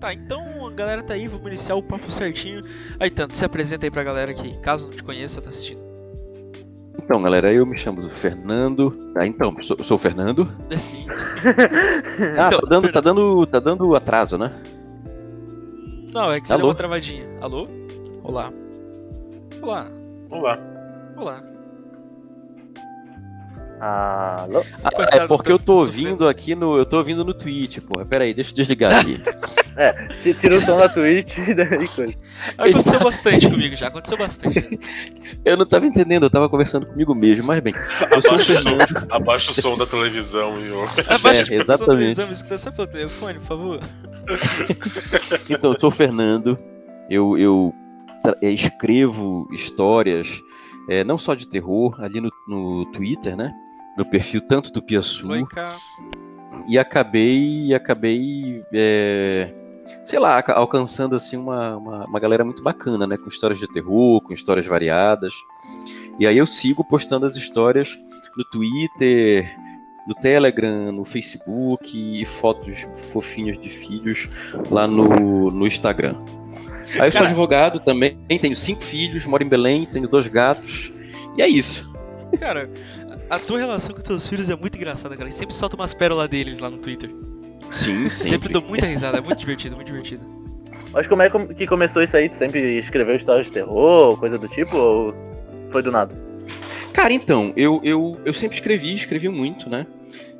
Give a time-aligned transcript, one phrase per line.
[0.00, 2.62] Tá, então a galera tá aí, vamos iniciar o papo certinho.
[2.98, 5.80] Aí, tanto, se apresenta aí pra galera que, caso não te conheça, tá assistindo.
[6.98, 9.12] Então, galera, eu me chamo Fernando.
[9.16, 10.48] Ah, então, sou, sou o Fernando.
[10.70, 11.06] É sim.
[12.38, 14.50] Ah, Então, tá, dando, tá, dando, tá dando atraso, né?
[16.12, 16.62] Não, é que você Alô?
[16.62, 17.26] deu uma travadinha.
[17.42, 17.68] Alô?
[18.24, 18.50] Olá.
[19.60, 19.86] Olá.
[20.30, 20.58] Olá.
[21.16, 21.42] Olá.
[23.78, 24.64] Alô?
[24.82, 26.78] Ah, é porque eu tô do ouvindo aqui no.
[26.78, 28.06] Eu tô ouvindo no Twitch, porra.
[28.06, 29.20] Pera aí, deixa eu desligar aqui.
[29.76, 32.14] É, ti- tira o som da Twitch e daí coisa.
[32.56, 34.80] Aconteceu bastante comigo já, aconteceu bastante.
[35.44, 37.74] eu não tava entendendo, eu tava conversando comigo mesmo, mas bem.
[38.10, 38.88] Eu sou o Abaixa o, Fernando.
[38.88, 40.82] som, abaixa o som da televisão, viu?
[41.08, 42.08] Abaixa É, a produção do exatamente.
[42.12, 43.80] exame, escuta só pelo telefone, por favor.
[45.50, 46.58] Então, eu sou o Fernando.
[47.08, 47.72] Eu, eu
[48.42, 50.28] é, escrevo histórias,
[50.88, 53.52] é, não só de terror, ali no, no Twitter, né?
[53.96, 55.28] No perfil tanto do Piaçu.
[55.30, 55.76] Oi, cá.
[56.68, 59.52] e acabei acabei é,
[60.04, 64.20] sei lá alcançando assim uma, uma, uma galera muito bacana né com histórias de terror
[64.20, 65.34] com histórias variadas
[66.18, 67.98] e aí eu sigo postando as histórias
[68.36, 69.54] no Twitter
[70.06, 74.28] no Telegram no Facebook e fotos fofinhas de filhos
[74.70, 76.14] lá no, no Instagram
[77.00, 77.26] aí eu sou Cara.
[77.26, 80.92] advogado também tenho cinco filhos moro em Belém tenho dois gatos
[81.36, 81.96] e é isso
[82.38, 82.68] Cara,
[83.30, 85.28] a tua relação com teus filhos é muito engraçada, cara.
[85.28, 87.10] E sempre solta umas pérolas deles lá no Twitter.
[87.70, 90.24] Sim Sempre, sempre, dou muita risada, é muito divertido, muito divertido.
[90.92, 92.28] Mas como é que começou isso aí?
[92.28, 95.14] Tu sempre escreveu histórias de terror, coisa do tipo, ou
[95.70, 96.14] foi do nada?
[96.92, 99.86] Cara, então, eu, eu, eu sempre escrevi, escrevi muito, né?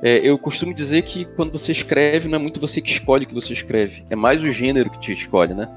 [0.03, 3.29] É, eu costumo dizer que quando você escreve, não é muito você que escolhe o
[3.29, 5.69] que você escreve, é mais o gênero que te escolhe, né?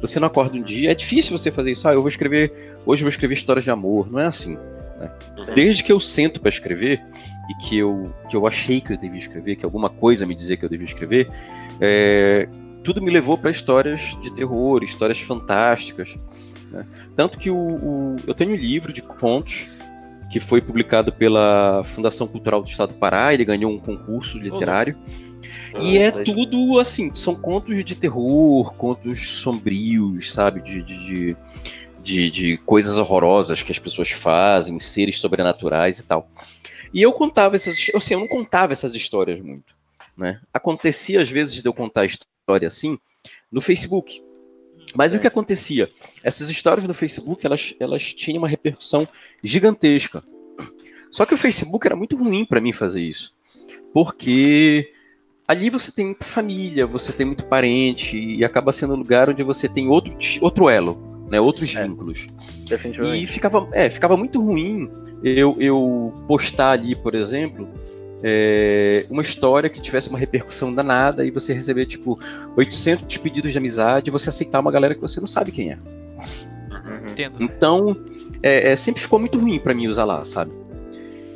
[0.00, 3.02] Você não acorda um dia, é difícil você fazer isso, ah, eu vou escrever, hoje
[3.02, 4.58] eu vou escrever histórias de amor, não é assim.
[4.98, 5.10] né?
[5.54, 7.00] Desde que eu sento para escrever
[7.50, 10.56] e que eu, que eu achei que eu devia escrever, que alguma coisa me dizia
[10.56, 11.28] que eu devia escrever,
[11.80, 12.48] é,
[12.84, 16.16] tudo me levou para histórias de terror, histórias fantásticas.
[16.70, 16.86] né?
[17.16, 19.66] Tanto que o, o- eu tenho um livro de contos
[20.30, 24.96] que foi publicado pela Fundação Cultural do Estado do Pará, ele ganhou um concurso literário.
[25.80, 26.22] E é legal.
[26.22, 30.60] tudo assim, são contos de terror, contos sombrios, sabe?
[30.62, 31.36] De, de, de,
[32.02, 36.28] de, de coisas horrorosas que as pessoas fazem, seres sobrenaturais e tal.
[36.92, 39.74] E eu contava essas, assim, eu não contava essas histórias muito,
[40.16, 40.40] né?
[40.52, 42.98] Acontecia às vezes de eu contar a história assim
[43.50, 44.22] no Facebook.
[44.94, 45.90] Mas o que acontecia?
[46.22, 49.08] Essas histórias no Facebook, elas, elas tinham uma repercussão
[49.42, 50.22] gigantesca.
[51.10, 53.32] Só que o Facebook era muito ruim para mim fazer isso.
[53.92, 54.92] Porque
[55.46, 59.42] ali você tem muita família, você tem muito parente, e acaba sendo um lugar onde
[59.42, 61.40] você tem outro, outro elo, né?
[61.40, 61.86] Outros É.
[61.86, 62.26] vínculos.
[62.72, 63.26] E Definitivamente.
[63.26, 64.90] ficava, é, ficava muito ruim
[65.22, 67.68] eu, eu postar ali, por exemplo,
[68.22, 72.18] é, uma história que tivesse uma repercussão danada e você receber, tipo,
[72.56, 75.76] 800 pedidos de amizade e você aceitar uma galera que você não sabe quem é.
[75.76, 77.10] Uhum.
[77.10, 77.42] Entendo.
[77.42, 77.96] Então,
[78.42, 80.52] é, é, sempre ficou muito ruim pra mim usar lá, sabe?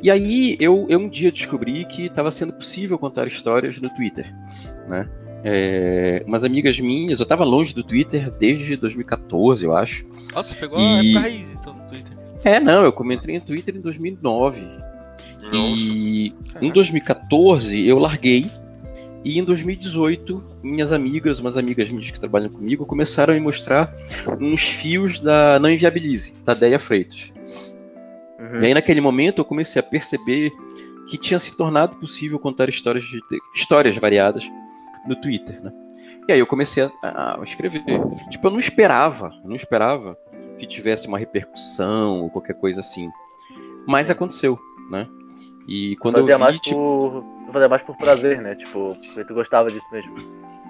[0.01, 4.31] E aí, eu, eu um dia descobri que estava sendo possível contar histórias no Twitter,
[4.87, 5.09] né?
[5.43, 10.05] É, umas amigas minhas, eu tava longe do Twitter desde 2014, eu acho.
[10.33, 12.17] Nossa, pegou E- a época raiz então no Twitter.
[12.43, 14.61] É, não, eu entrei no Twitter em 2009.
[14.61, 15.55] Nossa.
[15.55, 16.73] E em Caraca.
[16.73, 18.49] 2014 eu larguei.
[19.23, 23.93] E em 2018, minhas amigas, umas amigas minhas que trabalham comigo, começaram a me mostrar
[24.39, 27.33] uns fios da Não Inviabilize, da Deia Freitas.
[28.39, 28.61] Uhum.
[28.61, 30.51] E aí, naquele momento, eu comecei a perceber
[31.09, 33.19] que tinha se tornado possível contar histórias, de,
[33.55, 34.45] histórias variadas
[35.07, 35.71] no Twitter, né?
[36.27, 37.83] E aí eu comecei a, a escrever.
[38.29, 40.17] Tipo, eu não esperava, eu não esperava
[40.57, 43.09] que tivesse uma repercussão ou qualquer coisa assim.
[43.87, 44.59] Mas aconteceu,
[44.91, 45.07] né?
[45.67, 46.75] E quando Fazia eu vi, mais tipo...
[46.75, 47.53] por.
[47.53, 48.55] Fazia mais por prazer, né?
[48.55, 48.91] Tipo,
[49.25, 50.15] tu gostava disso mesmo.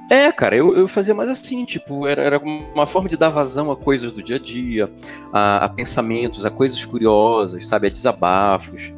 [0.09, 3.71] É, cara, eu, eu fazia mais assim, tipo, era, era uma forma de dar vazão
[3.71, 4.89] a coisas do dia a dia,
[5.33, 8.93] a, a pensamentos, a coisas curiosas, sabe, a desabafos.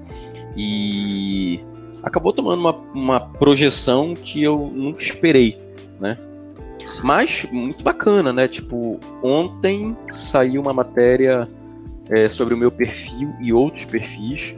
[0.55, 1.65] E
[2.03, 5.57] acabou tomando uma, uma projeção que eu nunca esperei,
[5.99, 6.17] né?
[7.03, 8.47] Mas muito bacana, né?
[8.47, 11.47] Tipo, ontem saiu uma matéria
[12.09, 14.55] é, sobre o meu perfil e outros perfis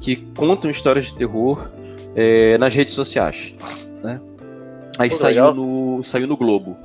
[0.00, 1.68] que contam histórias de terror
[2.14, 3.54] é, nas redes sociais,
[4.02, 4.20] né?
[4.98, 5.54] Aí Pô, saiu legal.
[5.54, 6.76] no, saiu no Globo.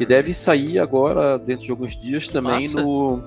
[0.00, 3.22] E deve sair agora, dentro de alguns dias, também no.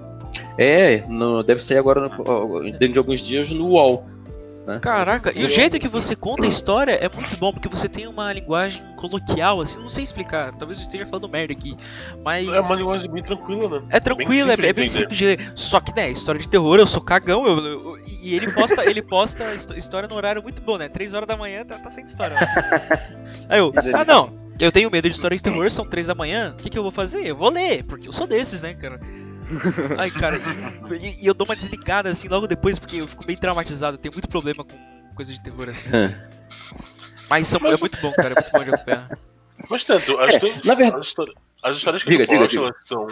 [0.58, 4.04] É, no- deve sair agora, no- dentro de alguns dias, no UOL.
[4.68, 4.80] Né?
[4.80, 8.06] Caraca, e o jeito que você conta a história é muito bom, porque você tem
[8.06, 11.76] uma linguagem coloquial, assim, não sei explicar, talvez eu esteja falando merda aqui,
[12.24, 12.48] mas...
[12.48, 13.86] É uma linguagem bem tranquila, né?
[13.90, 15.52] É tranquilo, é, é bem simples de ler.
[15.56, 19.02] Só que, né, história de terror, eu sou cagão, eu, eu- e ele posta, ele
[19.02, 20.90] posta histó- história no horário muito bom, né?
[20.90, 22.36] 3 horas da manhã tá, tá saindo história.
[22.36, 22.42] lá.
[23.48, 26.54] Aí eu, ah não, Eu tenho medo de história de terror, são três da manhã.
[26.58, 27.26] O que, que eu vou fazer?
[27.26, 29.00] Eu vou ler, porque eu sou desses, né, cara?
[29.98, 30.38] Ai, cara,
[31.02, 33.98] e, e eu dou uma desligada assim logo depois, porque eu fico bem traumatizado.
[33.98, 34.78] Tenho muito problema com
[35.16, 35.92] coisa de terror assim.
[37.30, 39.10] Mas são, é muito bom, cara, é muito bom de acompanhar.
[39.70, 42.74] Mas tanto, as, É, tuas- verdade- as, histórias- as histórias que Diga, tu posta, diga.
[42.76, 43.08] são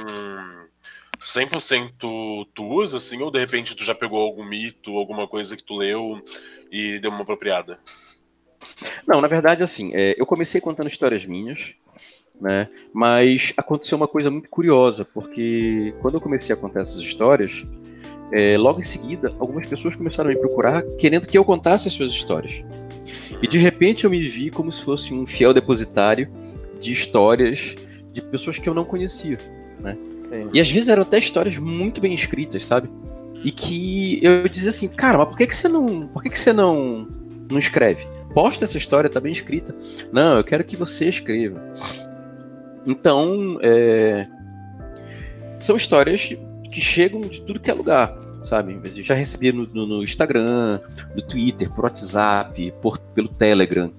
[1.19, 5.75] 100% tuas, assim, ou de repente tu já pegou algum mito, alguma coisa que tu
[5.75, 6.21] leu
[6.71, 7.79] e deu uma apropriada?
[9.07, 11.73] Não, na verdade, assim, é, eu comecei contando histórias minhas,
[12.39, 12.67] né?
[12.93, 17.65] Mas aconteceu uma coisa muito curiosa, porque quando eu comecei a contar essas histórias,
[18.31, 21.93] é, logo em seguida, algumas pessoas começaram a me procurar querendo que eu contasse as
[21.93, 22.63] suas histórias.
[23.41, 26.29] E de repente eu me vi como se fosse um fiel depositário
[26.79, 27.75] de histórias
[28.11, 29.37] de pessoas que eu não conhecia.
[30.29, 30.49] Sim.
[30.53, 32.89] E às vezes eram até histórias muito bem escritas, sabe?
[33.43, 36.07] E que eu dizia assim, cara, mas por que, que você não.
[36.07, 37.07] Por que, que você não,
[37.49, 38.07] não escreve?
[38.33, 39.75] Posta essa história, tá bem escrita.
[40.11, 41.61] Não, eu quero que você escreva.
[42.85, 44.27] Então, é,
[45.59, 46.35] são histórias
[46.71, 48.79] que chegam de tudo que é lugar, sabe?
[48.95, 50.79] Eu já recebi no, no- no Instagram,
[51.15, 53.91] no Twitter, por WhatsApp, por, pelo Telegram.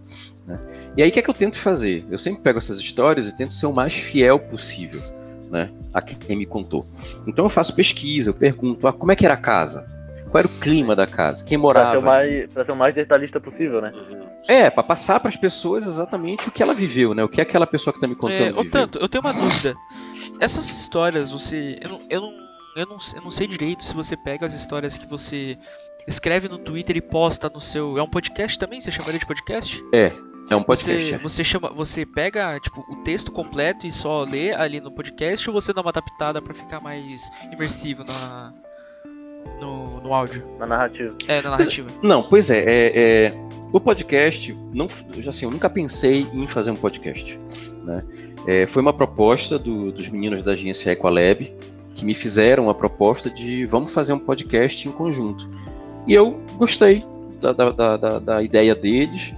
[0.47, 0.59] né?
[0.97, 2.05] E aí o que é que eu tento fazer?
[2.11, 5.01] Eu sempre pego essas histórias e tento ser o mais fiel possível
[5.51, 6.87] né, a quem me contou.
[7.27, 9.87] Então eu faço pesquisa, eu pergunto, ah, como é que era a casa?
[10.31, 11.45] Qual era o clima da casa?
[11.45, 11.91] Quem morava?
[11.93, 13.93] ser, o mais, pra ser o mais detalhista possível, né?
[13.95, 14.27] Uhum.
[14.49, 17.25] É, para passar para as pessoas exatamente o que ela viveu, né?
[17.25, 18.71] O que aquela pessoa que tá me É, contando viveu.
[18.71, 19.75] tanto, eu tenho uma dúvida.
[20.41, 21.79] Essas histórias, você.
[21.81, 22.33] Eu não, eu, não,
[22.77, 25.59] eu, não, eu não sei direito se você pega as histórias que você
[26.07, 27.99] escreve no Twitter e posta no seu.
[27.99, 28.81] É um podcast também?
[28.81, 29.83] Você chamaria de podcast?
[30.49, 31.05] É um podcast.
[31.09, 31.19] Você, é.
[31.19, 35.55] você chama, você pega tipo o texto completo e só lê ali no podcast ou
[35.55, 38.53] você dá uma adaptada pra ficar mais imersivo na
[39.61, 40.47] no, no áudio?
[40.59, 41.17] Na narrativa.
[41.27, 41.91] É, na narrativa.
[42.03, 43.35] Não, pois é, é, é,
[43.73, 44.87] o podcast, não,
[45.29, 47.39] assim, eu nunca pensei em fazer um podcast.
[47.85, 48.05] Né?
[48.47, 51.53] É, foi uma proposta do- dos meninos da agência Equalab
[51.95, 55.49] que me fizeram a proposta de vamos fazer um podcast em conjunto.
[56.07, 57.05] E eu gostei
[57.41, 59.35] da, da- da- da- ideia deles.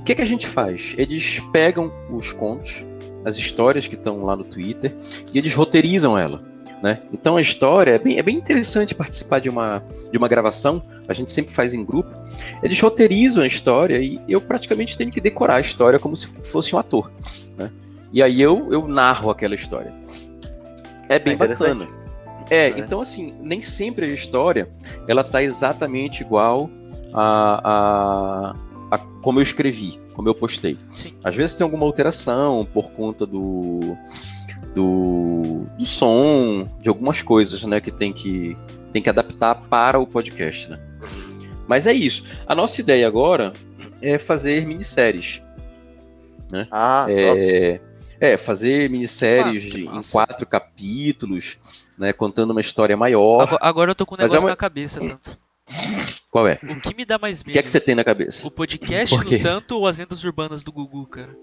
[0.00, 0.94] O que, que a gente faz?
[0.98, 2.84] Eles pegam os contos,
[3.24, 4.94] as histórias que estão lá no Twitter,
[5.32, 6.42] e eles roteirizam ela.
[6.82, 6.98] Né?
[7.12, 11.12] Então a história é bem, é bem interessante participar de uma, de uma gravação, a
[11.12, 12.10] gente sempre faz em grupo.
[12.62, 16.74] Eles roteirizam a história e eu praticamente tenho que decorar a história como se fosse
[16.74, 17.10] um ator.
[17.56, 17.70] Né?
[18.12, 19.92] E aí eu, eu narro aquela história.
[21.08, 21.86] É bem É bacana.
[22.48, 22.78] É, É.
[22.78, 24.68] então assim, nem sempre a história
[25.06, 26.70] ela tá exatamente igual
[27.12, 28.54] a,
[28.90, 30.78] a, a como eu escrevi, como eu postei.
[30.94, 31.12] Sim.
[31.22, 33.96] Às vezes tem alguma alteração por conta do,
[34.74, 38.56] do, do som, de algumas coisas, né, que tem que
[38.92, 40.78] tem que adaptar para o podcast, né?
[41.68, 42.24] Mas é isso.
[42.46, 43.52] A nossa ideia agora
[44.02, 45.40] é fazer minisséries.
[46.70, 47.12] Ah, top.
[47.18, 47.80] É,
[48.20, 50.10] é, fazer minisséries Ah, em massa.
[50.12, 51.56] quatro capítulos,
[51.96, 53.42] né, contando uma história maior.
[53.42, 55.38] Agora, agora eu tô com um é negócio uma- na cabeça, tanto.
[56.32, 56.58] Qual é?
[56.68, 57.52] O que me dá mais O medo?
[57.52, 58.44] que é que você tem na cabeça?
[58.44, 61.36] O podcast no tanto ou as lendas urbanas do Gugu, cara?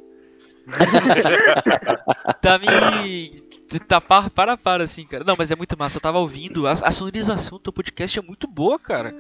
[2.42, 3.48] tá me.
[3.88, 5.24] Tá para, para, para, assim, cara.
[5.26, 5.98] Não, mas é muito massa.
[5.98, 6.68] Eu tava ouvindo.
[6.68, 9.14] A, a sonorização do teu podcast é muito boa, cara.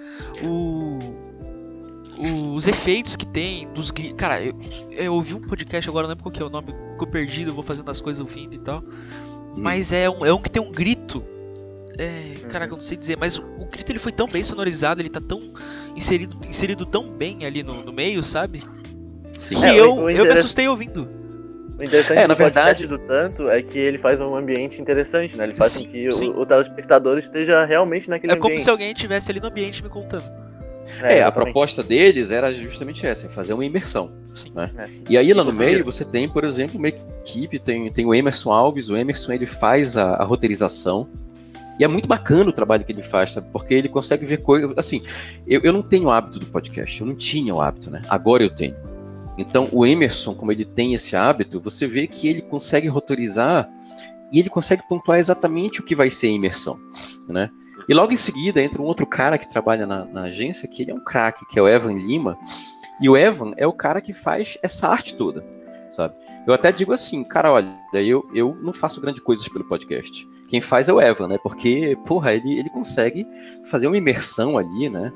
[0.44, 0.99] O.
[2.55, 4.15] os efeitos que tem, dos gritos.
[4.17, 4.57] Cara, eu,
[4.91, 7.53] eu ouvi um podcast agora, não lembro qual que é o nome, ficou perdido, eu
[7.53, 8.83] vou fazendo as coisas ouvindo e tal.
[9.55, 11.24] Mas é um, é um que tem um grito.
[11.98, 15.01] É, caraca, eu não sei dizer, mas o, o grito ele foi tão bem sonorizado,
[15.01, 15.51] ele tá tão
[15.95, 18.62] inserido, inserido tão bem ali no, no meio, sabe?
[19.39, 19.55] Sim.
[19.55, 21.26] Que É, eu, eu me assustei ouvindo.
[21.79, 25.43] O interessante É, na verdade- do Tanto é que ele faz um ambiente interessante, né?
[25.43, 26.29] Ele faz Sim, com que sim.
[26.29, 28.63] o, o telespectador esteja realmente naquele É como ambiente.
[28.63, 30.24] se alguém estivesse ali no ambiente me contando.
[31.01, 31.34] É, a exatamente.
[31.34, 34.10] proposta deles era justamente essa, fazer uma imersão.
[34.34, 34.51] Sim.
[34.55, 34.72] Né?
[34.77, 34.86] É.
[35.10, 38.51] E aí lá no meio você tem, por exemplo, uma equipe, tem, tem o Emerson
[38.51, 41.07] Alves, o Emerson ele faz a, a roteirização.
[41.79, 43.50] E é muito bacana o trabalho que ele faz, sabe?
[43.51, 44.72] Porque ele consegue ver coisas.
[44.77, 45.03] Assim,
[45.46, 48.01] eu, eu não tenho o hábito do podcast, eu não tinha o hábito, né?
[48.10, 48.75] Agora eu tenho.
[49.38, 53.70] Então, o Emerson, como ele tem esse hábito, você vê que ele consegue rotorizar
[54.32, 56.79] e ele consegue pontuar exatamente o que vai ser a imersão,
[57.27, 57.50] né?
[57.88, 60.91] E logo em seguida entra um outro cara que trabalha na, na agência, que ele
[60.91, 62.38] é um craque, que é o Evan Lima.
[63.00, 65.46] E o Evan é o cara que faz essa arte toda,
[65.91, 66.15] sabe?
[66.46, 70.27] Eu até digo assim, cara, olha, eu, eu não faço grandes coisas pelo podcast.
[70.50, 71.38] Quem faz é o Evan, né?
[71.38, 73.25] Porque, porra, ele, ele consegue
[73.65, 75.13] fazer uma imersão ali, né?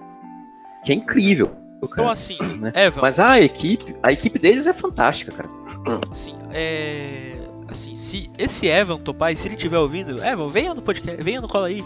[0.86, 1.61] Que é incrível.
[1.84, 2.12] Então Cara.
[2.12, 2.72] assim, né?
[2.76, 5.50] Evan, Mas a equipe, a equipe deles é fantástica, cara.
[6.12, 7.38] assim, é...
[7.68, 11.42] assim, se esse Evan topar, e se ele estiver ouvindo, Evan, venha no podcast, venha
[11.42, 11.84] no cola aí.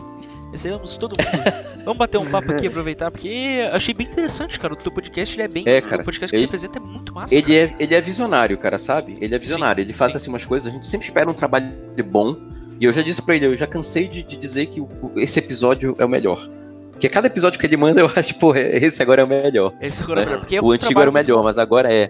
[0.52, 1.54] Recebemos todo mundo.
[1.84, 4.74] Vamos bater um papo aqui, aproveitar, porque achei bem interessante, cara.
[4.74, 5.64] O teu podcast ele é bem.
[5.68, 7.34] É, cara, o podcast que ele- você apresenta é muito massa.
[7.36, 7.76] Ele cara.
[7.80, 9.18] é, ele é visionário, cara, sabe?
[9.20, 9.82] Ele é visionário.
[9.82, 10.18] ele faz sim.
[10.18, 11.74] assim umas coisas, a gente sempre espera um trabalho
[12.06, 12.38] bom.
[12.80, 15.40] E eu já disse pra ele, eu já cansei de, de dizer que o- esse
[15.40, 16.50] episódio é o melhor.
[16.96, 19.74] Porque cada episódio que ele manda, eu acho, pô, esse agora é o melhor.
[19.82, 20.30] Esse agora é né?
[20.32, 22.10] melhor, porque é o antigo era o melhor, mas agora é.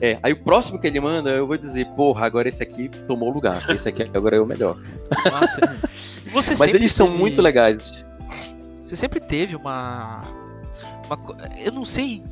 [0.00, 3.28] É, aí o próximo que ele manda, eu vou dizer, porra, agora esse aqui tomou
[3.28, 3.68] o lugar.
[3.68, 4.78] Esse aqui agora é o melhor.
[5.30, 5.78] Massa.
[6.24, 8.04] E você Mas eles são teve- muito legais.
[8.82, 10.24] Você sempre teve uma.
[11.04, 11.18] uma
[11.62, 12.22] eu não sei.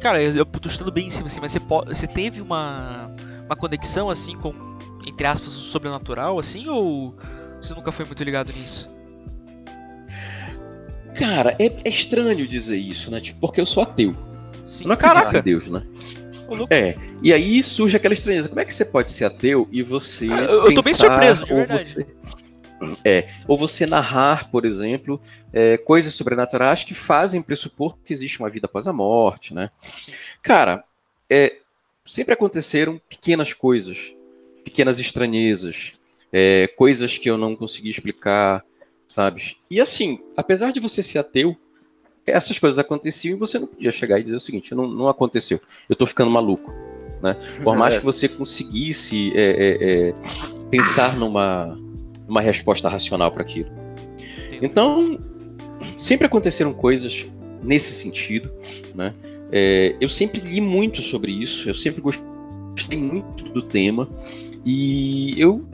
[0.00, 3.10] Cara, eu, eu tô chutando bem em cima assim, mas você, você teve uma.
[3.44, 4.54] Uma conexão assim com.
[5.06, 7.14] Entre aspas, o sobrenatural, assim, ou
[7.60, 8.88] você nunca foi muito ligado nisso?
[11.14, 13.20] Cara, é, é estranho dizer isso, né?
[13.20, 14.14] Tipo, porque eu sou ateu.
[14.64, 14.84] Sim.
[14.84, 15.38] Eu não acredito Caraca!
[15.38, 15.82] em Deus, né?
[16.70, 18.48] É, e aí surge aquela estranheza.
[18.48, 20.26] Como é que você pode ser ateu e você.
[20.28, 21.90] Cara, eu- eu tô bem pensar, surpreso, de ou verdade.
[21.90, 22.06] Você,
[23.04, 25.20] é, ou você narrar, por exemplo,
[25.52, 29.70] é, coisas sobrenaturais que fazem pressupor que existe uma vida após a morte, né?
[30.42, 30.84] Cara,
[31.28, 31.56] é,
[32.04, 34.14] sempre aconteceram pequenas coisas,
[34.64, 35.92] pequenas estranhezas,
[36.32, 38.64] é, coisas que eu não consegui explicar,
[39.08, 39.56] sabe?
[39.70, 41.56] E assim, apesar de você ser ateu,
[42.26, 45.60] essas coisas aconteciam e você não podia chegar e dizer o seguinte: não, não aconteceu,
[45.88, 46.72] eu tô ficando maluco.
[47.22, 47.36] Né?
[47.64, 47.98] Por mais É.
[47.98, 50.14] que você conseguisse é, é, é,
[50.70, 51.78] pensar numa,
[52.26, 53.70] numa resposta racional para aquilo.
[54.60, 55.18] Então,
[55.96, 57.26] sempre aconteceram coisas
[57.62, 58.50] nesse sentido.
[58.94, 59.14] Né?
[59.50, 64.08] É, eu sempre li muito sobre isso, eu sempre gostei muito do tema.
[64.64, 65.64] E eu.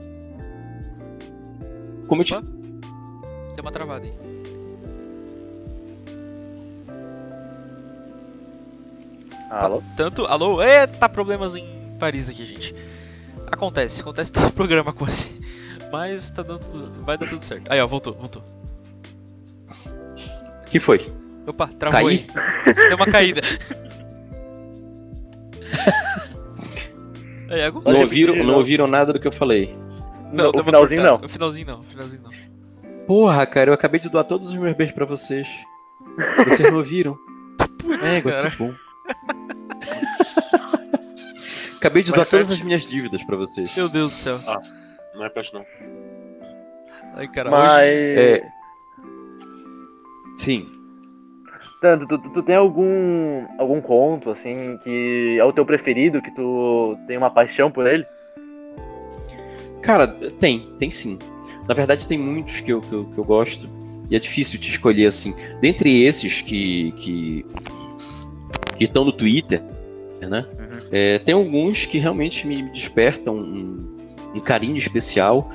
[2.06, 2.34] Como eu te
[3.54, 4.12] Deu uma travada aí.
[9.50, 9.82] Alô?
[9.96, 10.26] Tanto.
[10.26, 10.62] Alô?
[10.62, 12.74] Eita, problemas em Paris aqui, gente.
[13.46, 15.40] Acontece, acontece todo programa com assim.
[15.92, 17.70] Mas tá dando tudo, vai dar tudo certo.
[17.70, 18.42] Aí, ó, voltou, voltou.
[20.68, 21.12] que foi?
[21.46, 22.26] Opa, travou Caí?
[22.64, 22.74] aí.
[22.74, 23.42] Você deu uma caída.
[27.50, 27.92] Aí, agora...
[27.92, 29.76] Não ouviram, não ouviram nada do que eu falei.
[30.32, 31.16] Não, deu o finalzinho não.
[31.16, 32.30] O finalzinho não, o finalzinho não.
[33.06, 35.46] Porra, cara, eu acabei de doar todos os meus beijos pra vocês.
[36.46, 37.18] Vocês não ouviram?
[37.78, 38.50] Putz, É, cara.
[38.50, 38.72] que bom.
[41.76, 43.74] acabei de Mas doar todas as minhas dívidas pra vocês.
[43.76, 44.38] Meu Deus do céu.
[45.14, 45.64] Não repete, não.
[47.14, 47.82] Ai, cara, Mas.
[47.82, 48.18] hoje...
[48.18, 48.48] É.
[50.36, 50.68] Sim.
[51.80, 56.96] Tanto, tu, tu tem algum algum conto, assim, que é o teu preferido, que tu
[57.06, 58.06] tem uma paixão por ele?
[59.84, 61.18] Cara, tem, tem sim.
[61.68, 63.68] Na verdade, tem muitos que eu, que eu, que eu gosto.
[64.10, 65.34] E é difícil te escolher assim.
[65.60, 67.46] Dentre esses que que
[68.76, 69.62] que estão no Twitter,
[70.20, 70.46] né?
[70.58, 70.88] Uhum.
[70.90, 73.96] É, tem alguns que realmente me despertam um,
[74.34, 75.50] um carinho especial,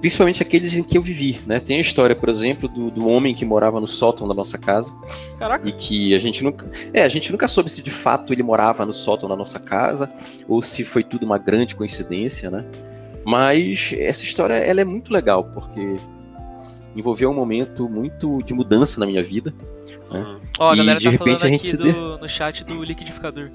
[0.00, 1.58] principalmente aqueles em que eu vivi, né?
[1.58, 4.94] Tem a história, por exemplo, do, do homem que morava no sótão da nossa casa
[5.38, 8.42] Caraca, e que a gente nunca, é, a gente nunca soube se de fato ele
[8.42, 10.10] morava no sótão da nossa casa
[10.46, 12.64] ou se foi tudo uma grande coincidência, né?
[13.30, 15.98] Mas essa história ela é muito legal porque
[16.96, 19.54] envolveu um momento muito de mudança na minha vida.
[20.10, 20.40] Uhum.
[20.58, 23.48] ó, a e de tá repente a gente se do, no chat do liquidificador.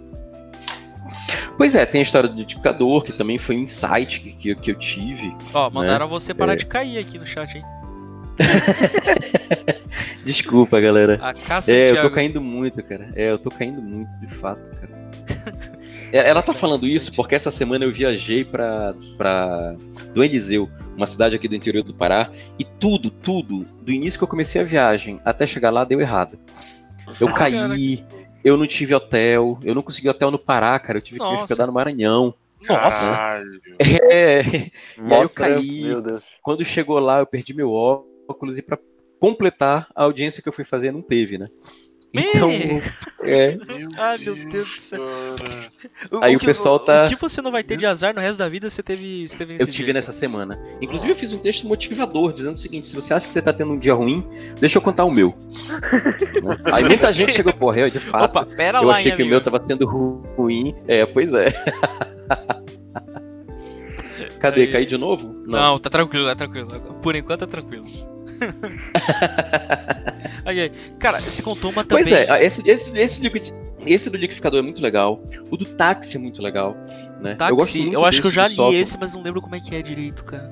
[1.58, 4.75] Pois é, tem a história do edificador, que também foi um insight que, que, eu
[4.75, 5.36] tive.
[5.53, 6.55] Ó, mandaram você parar É.
[6.55, 7.63] de cair aqui no chat, hein?
[10.24, 11.20] Desculpa, galera.
[11.67, 13.10] É, eu tô caindo muito, cara.
[13.13, 14.96] É, eu tô caindo muito, de fato, cara.
[16.15, 19.75] É, Ela tá falando isso porque essa semana eu viajei pra, pra
[20.13, 24.24] do Eliseu, uma cidade aqui do interior do Pará, e tudo, tudo, do início que
[24.24, 26.39] eu comecei a viagem até chegar lá, deu errado.
[27.19, 28.05] Eu Ah, caí,
[28.45, 31.31] eu não tive hotel, eu não consegui hotel no Pará, cara, eu tive que me
[31.31, 31.43] Nossa.
[31.43, 32.34] hospedar no Maranhão.
[32.67, 33.62] Nossa, Caralho.
[33.79, 35.81] É, aí Mó eu caí.
[36.41, 38.79] Quando chegou lá, eu perdi meu óculos e pra
[39.19, 41.48] completar a audiência que eu fui fazer não teve, né?
[42.22, 42.51] Então,
[43.22, 45.01] é, Meu Ai, meu Deus do céu.
[45.38, 45.60] cara.
[46.22, 48.39] Aí o que- pessoal tá- O que você não vai ter de azar no resto
[48.39, 49.93] da vida, você teve, você teve eu tive dia.
[49.93, 50.60] nessa semana.
[50.81, 53.51] Inclusive, eu fiz um texto motivador dizendo o seguinte: se você acha que você tá
[53.53, 54.25] tendo um dia ruim,
[54.60, 55.36] deixa eu contar o meu.
[56.72, 58.25] Aí muita gente chegou, porra, eu de fato.
[58.25, 60.75] Opa, pera eu lá, achei hein, que o meu tava sendo ru- ruim.
[60.88, 61.48] É, pois é.
[64.39, 64.62] Cadê?
[64.62, 64.72] Aí.
[64.72, 65.34] Caí de novo?
[65.48, 66.67] Não, tá tranquilo, tá tranquilo.
[67.01, 67.86] Por enquanto tá tranquilo.
[70.46, 70.72] aí, aí.
[71.00, 72.04] Cara, você contou uma também.
[72.04, 73.51] Pois é, esse, esse, esse, liquid-
[73.86, 75.22] esse do liquidificador é muito legal.
[75.50, 76.75] O do táxi é muito legal.
[77.22, 77.36] Né?
[77.36, 78.80] Táxi, eu gosto muito acho que eu já li sótão.
[78.80, 80.50] esse, mas não lembro como é que é direito, cara.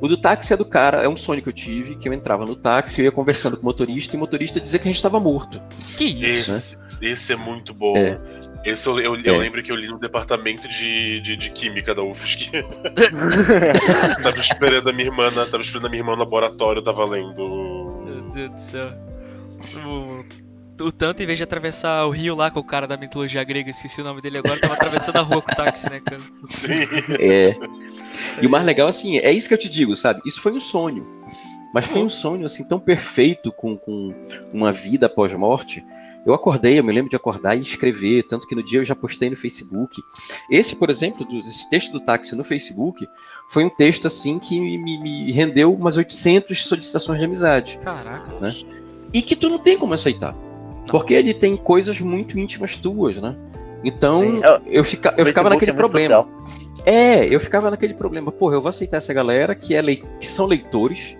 [0.00, 2.44] O do táxi é do cara, é um sonho que eu tive, que eu entrava
[2.44, 4.96] no táxi, eu ia conversando com o motorista, e o motorista dizia que a gente
[4.96, 5.62] estava morto.
[5.96, 6.50] Que isso?
[6.50, 6.56] né?
[6.58, 7.96] Esse, esse é muito bom.
[7.96, 8.18] É.
[8.66, 9.38] Esse eu, eu, eu É.
[9.38, 12.50] lembro que eu li no departamento de, de, de química da UFSC.
[14.22, 18.02] tava esperando a minha irmã, na- tava esperando a minha irmã no laboratório, tava lendo.
[18.04, 18.92] Meu Deus do céu.
[20.78, 23.42] O, o tanto, em vez de atravessar o rio lá com o cara da mitologia
[23.44, 26.20] grega, esqueci o nome dele agora, tava atravessando a rua com o táxi, né, cara?
[26.48, 26.82] Sim.
[27.20, 27.56] É.
[28.42, 30.20] E o mais legal, assim, é isso que eu te digo, sabe?
[30.26, 31.06] Isso foi um sonho.
[31.72, 34.14] Mas foi um sonho, assim, tão perfeito com, com
[34.52, 35.84] uma vida após morte.
[36.24, 38.96] Eu acordei, eu me lembro de acordar e escrever, tanto que no dia eu já
[38.96, 40.02] postei no Facebook.
[40.50, 43.06] Esse, por exemplo, do, esse texto do táxi no Facebook,
[43.48, 47.78] foi um texto, assim, que me, me rendeu umas 800 solicitações de amizade.
[47.82, 48.32] Caraca.
[48.40, 48.54] Né?
[49.12, 50.34] E que tu não tem como aceitar.
[50.88, 53.36] Porque ele tem coisas muito íntimas tuas, né?
[53.84, 56.16] Então, Sim, eu, fica, eu ficava naquele é problema.
[56.16, 56.42] social.
[56.84, 58.32] É, eu ficava naquele problema.
[58.32, 61.16] Porra, eu vou aceitar essa galera que, é que são leitores,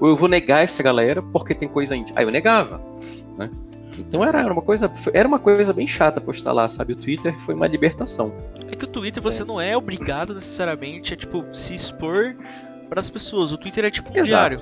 [0.00, 2.18] ou eu vou negar essa galera porque tem coisa íntima.
[2.18, 2.80] Aí eu negava,
[3.36, 3.50] né?
[3.98, 6.92] Então era uma coisa, era uma coisa bem chata postar lá, sabe?
[6.92, 8.32] O Twitter foi uma libertação.
[8.70, 12.36] É que o Twitter você não é obrigado necessariamente a, tipo, se expor
[12.88, 13.52] pras pessoas.
[13.52, 14.26] O Twitter é tipo um Exato.
[14.26, 14.60] diário.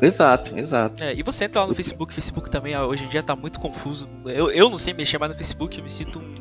[0.00, 1.02] Exato, exato.
[1.02, 3.60] É, e você entra lá no Facebook, Facebook também ah, hoje em dia tá muito
[3.60, 4.08] confuso.
[4.26, 6.34] Eu, eu não sei mexer mais no Facebook, eu me sinto um,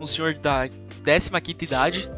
[0.00, 1.30] um senhor da 15
[1.62, 2.10] idade.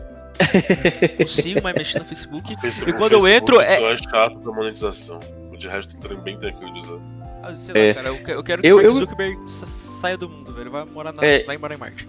[1.19, 2.55] Consigo mais mexer no Facebook.
[2.67, 5.21] Esse- E quando eu Facebook entro, é- é chato da monetização.
[5.53, 6.99] O de resto tá bem tranquilo de usar.
[7.43, 7.95] Ah, sei lá, É.
[7.95, 10.53] cara, eu, que- eu quero que Eu- o Mark eu- Zuckerberg sa- saia do mundo,
[10.53, 10.71] velho.
[10.71, 11.43] Vai morar, na, É.
[11.45, 12.09] vai morar em Marte.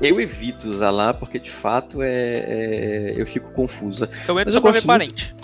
[0.00, 4.06] Eu evito usar lá porque de fato é, é- eu fico confusa.
[4.26, 4.98] Eu entro Mas só eu pra ver gosto muito.
[4.98, 5.34] parente.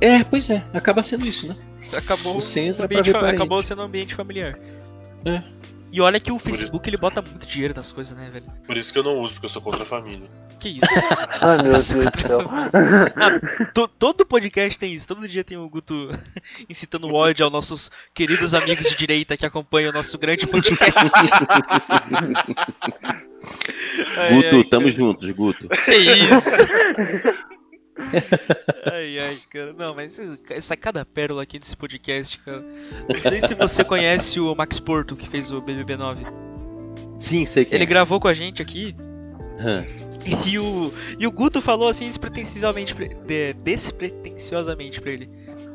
[0.00, 1.56] É, pois é, acaba sendo isso, né?
[1.92, 3.34] Acabou, Você entra um pra ambiente ver parente.
[3.34, 4.56] acabou sendo um ambiente familiar.
[5.24, 5.42] É.
[5.90, 8.44] E olha que o isso- Facebook ele bota muito dinheiro nas coisas, né, velho?
[8.66, 10.28] Por isso que eu não uso, porque eu sou contra a família.
[10.60, 10.86] Que isso?
[11.40, 12.50] Ai, meu Deus do céu.
[13.72, 16.10] To- todo podcast tem isso, todo dia tem o Guto
[16.68, 21.12] incitando ódio aos nossos queridos amigos de direita que acompanham o nosso grande podcast.
[24.16, 24.90] Ai, Guto, ai, tamo cara.
[24.90, 25.68] juntos, Guto.
[25.68, 26.50] Que isso?
[28.92, 29.72] Ai, ai, cara.
[29.72, 32.64] Não, mas essa cada pérola aqui nesse podcast, cara.
[33.08, 36.26] Não sei se você conhece o Max Porto, que fez o BBB9.
[37.18, 37.86] Sim, sei que Ele é.
[37.86, 38.94] gravou com a gente aqui
[39.60, 39.84] Hã.
[40.46, 45.28] e o, e o Guto falou assim despretensiosamente, de- despretensiosamente pra ele.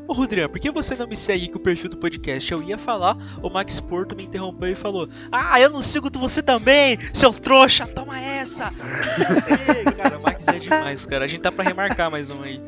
[0.08, 2.52] Ô Rodrigo, por que você não me segue com o perfil do podcast?
[2.52, 6.42] Eu ia falar, o Max Porto me interrompeu e falou: Ah, eu não sigo você
[6.44, 8.70] também, seu trouxa, toma essa!
[8.72, 11.24] Não sei o quê." cara, o Max é demais, cara.
[11.24, 12.62] A gente tá pra remarcar mais um aí.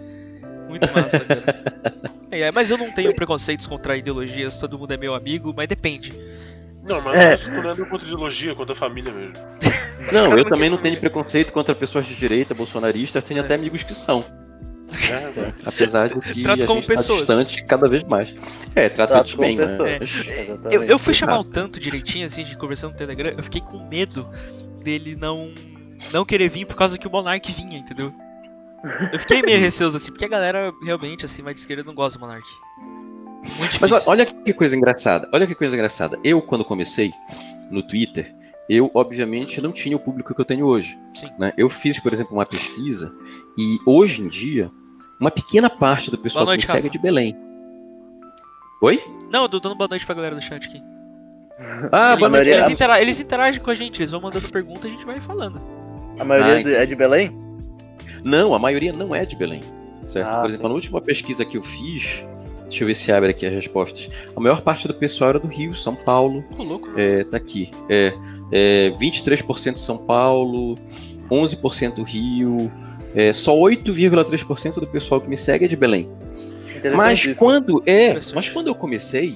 [0.69, 1.63] Muito massa, cara.
[2.31, 5.67] É, é, mas eu não tenho preconceitos contra ideologias, todo mundo é meu amigo, mas
[5.67, 6.13] depende.
[6.87, 7.33] Não, mas É.
[7.49, 9.33] eu não é contra ideologia, contra a família mesmo.
[10.11, 13.43] Não, eu também não tenho preconceito contra pessoas de direita, bolsonaristas, tenho É.
[13.43, 14.23] até amigos que são.
[14.87, 17.19] É, Apesar de que Trato a como gente tá pessoas.
[17.19, 18.33] distante cada vez mais.
[18.75, 19.65] É, trata Trato eles bem, né?
[19.67, 19.91] pessoas.
[19.91, 20.03] É.
[20.41, 20.75] Exatamente.
[20.75, 21.51] Eu, eu fui chamar o Exato.
[21.51, 24.27] tanto direitinho, assim, de conversando no Telegram, eu fiquei com medo
[24.83, 25.51] dele não
[26.13, 28.13] não querer vir por causa que o Monark vinha, entendeu?
[29.11, 32.19] Eu fiquei meio receoso, assim, porque a galera realmente, assim, mais de esquerda não gosta
[32.19, 32.47] do Monark.
[33.57, 35.29] Muito Mas olha que coisa engraçada.
[35.33, 36.19] Olha que coisa engraçada.
[36.23, 37.11] Eu, quando comecei
[37.71, 38.33] no Twitter,
[38.69, 40.97] eu, obviamente, não tinha o público que eu tenho hoje.
[41.13, 41.29] Sim.
[41.37, 41.53] né?
[41.57, 43.13] Eu fiz, por exemplo, uma pesquisa
[43.57, 44.71] e hoje em dia,
[45.19, 47.35] uma pequena parte do pessoal noite, que me segue é de Belém.
[48.81, 49.01] Oi?
[49.31, 50.81] Não, eu tô dando boa noite pra galera do chat aqui.
[51.91, 52.49] Ah, Ele- boa noite.
[52.49, 55.05] eles, Ah, intera- eles interagem com a gente, eles vão mandando pergunta e a gente
[55.05, 55.61] vai falando.
[56.19, 57.31] A maioria Ah, é de Belém?
[58.23, 59.63] Não, a maioria não é de Belém.
[60.07, 60.27] Certo?
[60.29, 60.69] Ah, Por exemplo, sim.
[60.69, 62.23] na última pesquisa que eu fiz,
[62.63, 64.09] deixa eu ver se abre aqui as respostas.
[64.35, 66.43] A maior parte do pessoal era do Rio, São Paulo.
[66.55, 66.89] Tô louco.
[66.97, 67.71] É, tá aqui.
[67.89, 68.13] É,
[68.55, 70.75] é, 23% São Paulo,
[71.29, 72.71] 11% Rio.
[73.13, 76.09] É, só 8,3% do pessoal que me segue é de Belém.
[76.95, 79.35] Mas quando é, mas quando eu comecei,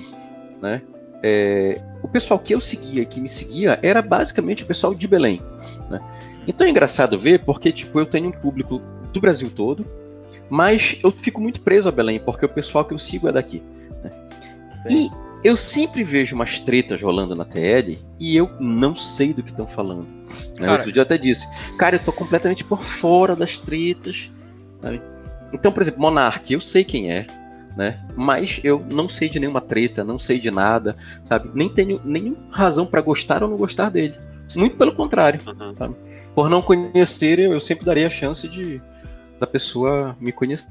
[0.61, 0.81] né,
[1.23, 5.41] é, o pessoal que eu seguia, que me seguia, era basicamente o pessoal de Belém.
[5.89, 5.99] né?
[6.47, 9.85] Então é engraçado ver, porque tipo eu tenho um público do Brasil todo,
[10.49, 13.63] mas eu fico muito preso a Belém, porque o pessoal que eu sigo é daqui.
[14.87, 15.09] Sim.
[15.09, 19.51] E eu sempre vejo umas tretas rolando na TL e eu não sei do que
[19.51, 20.03] estão falando.
[20.59, 20.65] Né?
[20.65, 21.47] Cara- Outro dia eu até disse,
[21.77, 24.29] cara, eu tô completamente por fora das tretas.
[24.81, 25.01] sabe?
[25.53, 27.25] Então, por exemplo, Monark, eu sei quem é,
[27.75, 27.99] né?
[28.15, 31.49] Mas eu não sei de nenhuma treta, não sei de nada, sabe?
[31.53, 34.13] Nem tenho nenhuma razão pra gostar ou não gostar dele.
[34.55, 35.39] Muito pelo contrário.
[35.47, 35.95] Uhum.
[36.35, 38.81] Por não conhecer, eu, eu sempre daria a chance de
[39.39, 40.67] da pessoa me conhecer,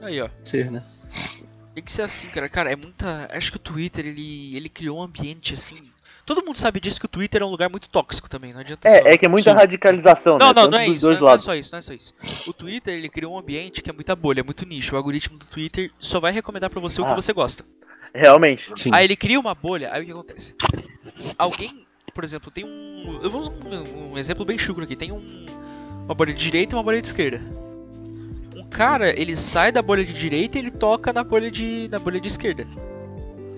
[0.00, 0.28] Aí, ó.
[0.70, 0.82] né?
[1.74, 2.48] Tem que ser assim, cara.
[2.48, 3.28] Cara, é muita.
[3.32, 5.76] Acho que o Twitter, ele, ele criou um ambiente assim.
[6.24, 8.88] Todo mundo sabe disso que o Twitter é um lugar muito tóxico também, não adianta
[8.88, 9.56] só- É, é que é muita Sim.
[9.56, 10.54] radicalização, Não, né?
[10.54, 11.06] não, Tanto não é isso.
[11.06, 12.14] Não é, não é só isso, não é só isso.
[12.46, 14.94] O Twitter, ele criou um ambiente que é muita bolha, é muito nicho.
[14.94, 17.14] O algoritmo do Twitter só vai recomendar pra você o que Ah.
[17.14, 17.62] você gosta.
[18.14, 18.72] Realmente.
[18.76, 18.88] Sim.
[18.94, 20.54] Aí ele cria uma bolha, aí o que acontece?
[21.36, 21.84] Alguém
[22.14, 23.18] por exemplo, tem um.
[23.24, 24.94] Eu vou usar um, um exemplo bem chucro aqui.
[24.94, 25.46] Tem um,
[26.04, 27.42] uma bolha de direita e uma bolha de esquerda.
[28.74, 32.20] Cara, ele sai da bolha de direita e ele toca na bolha de, na bolha
[32.20, 32.66] de esquerda.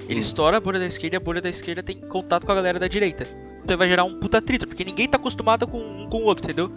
[0.06, 2.54] Ele estoura a bolha da esquerda e a bolha da esquerda tem contato com a
[2.54, 3.26] galera da direita.
[3.64, 6.44] Então vai gerar um puta trito, porque ninguém tá acostumado com um com o outro,
[6.44, 6.70] entendeu?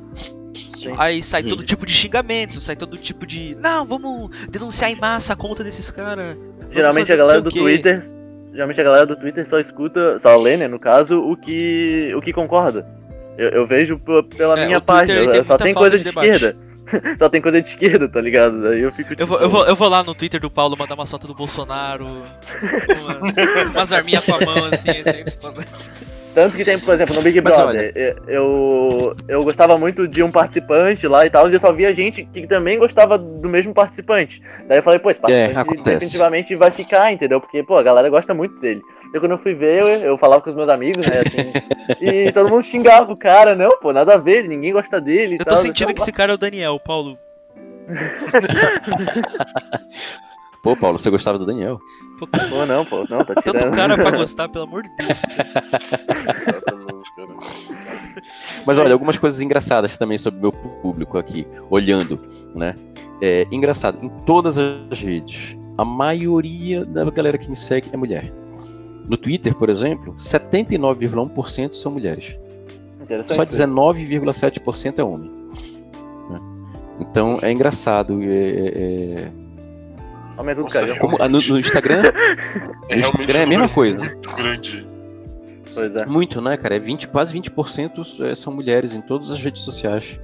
[0.69, 0.93] Sim.
[0.97, 3.56] Aí sai todo tipo de xingamento, sai todo tipo de.
[3.60, 6.38] Não, vamos denunciar em massa a conta desses caras.
[6.71, 8.10] Geralmente a galera do Twitter.
[8.54, 12.21] Geralmente a galera do Twitter só escuta, só lê, né, no caso, o que, o
[12.21, 12.88] que concorda.
[13.38, 13.99] Eu, eu vejo
[14.36, 16.56] pela É, minha página, só tem coisa de de, esquerda.
[17.17, 18.62] só tem coisa de esquerda, tá ligado?
[18.62, 20.78] Daí eu fico tipo, Eu vou, eu, vou, eu vou lá no Twitter do Paulo
[20.78, 23.38] mandar uma foto do Bolsonaro, umas,
[23.73, 25.23] umas arminhas com a mão assim, assim.
[26.34, 27.91] Tanto que tem, por exemplo, no Big Brother,
[28.28, 32.23] eu, eu gostava muito de um participante lá e tal, e eu só via gente
[32.23, 34.41] que também gostava do mesmo participante.
[34.67, 37.41] Daí eu falei, pô, esse participante É, definitivamente vai ficar, entendeu?
[37.41, 38.82] Porque, pô, a galera gosta muito dele.
[39.13, 41.52] Eu quando eu fui ver, eu, eu falava com os meus amigos, né, assim,
[42.00, 45.45] e todo mundo xingava o cara, não, pô, nada a ver, ninguém gosta dele Eu
[45.45, 45.58] tal.
[45.58, 47.17] tô sentindo Então, que esse cara é o Daniel, Paulo.
[50.62, 51.80] Pô, Paulo, você gostava do Daniel?
[52.19, 53.74] Pô, Pô, não, pô, não, tá tanto tirando.
[53.76, 55.22] cara pra gostar, pelo amor de Deus.
[56.36, 57.30] Exatamente, cara.
[58.65, 62.19] Mas olha, algumas coisas engraçadas também sobre o meu público aqui, olhando,
[62.54, 62.76] né?
[63.22, 68.30] É engraçado, em todas as redes, a maioria da galera que me segue é mulher.
[69.10, 72.38] No Twitter, por exemplo, 79,1% são mulheres.
[73.02, 73.36] Interessante.
[73.36, 75.32] Só 19,7% é homem.
[76.30, 76.39] né?
[77.00, 78.22] Então é engraçado.
[78.22, 79.32] é- é- é-
[80.62, 82.02] Nossa, como- ah, no, no Instagram,
[82.88, 84.00] É no Instagram é a um mesma coisa.
[84.06, 84.88] Muito grande.
[85.74, 86.06] Pois é.
[86.06, 86.76] Muito, né, cara?
[86.76, 90.17] É 20, quase 20% é- são mulheres em todas as redes sociais.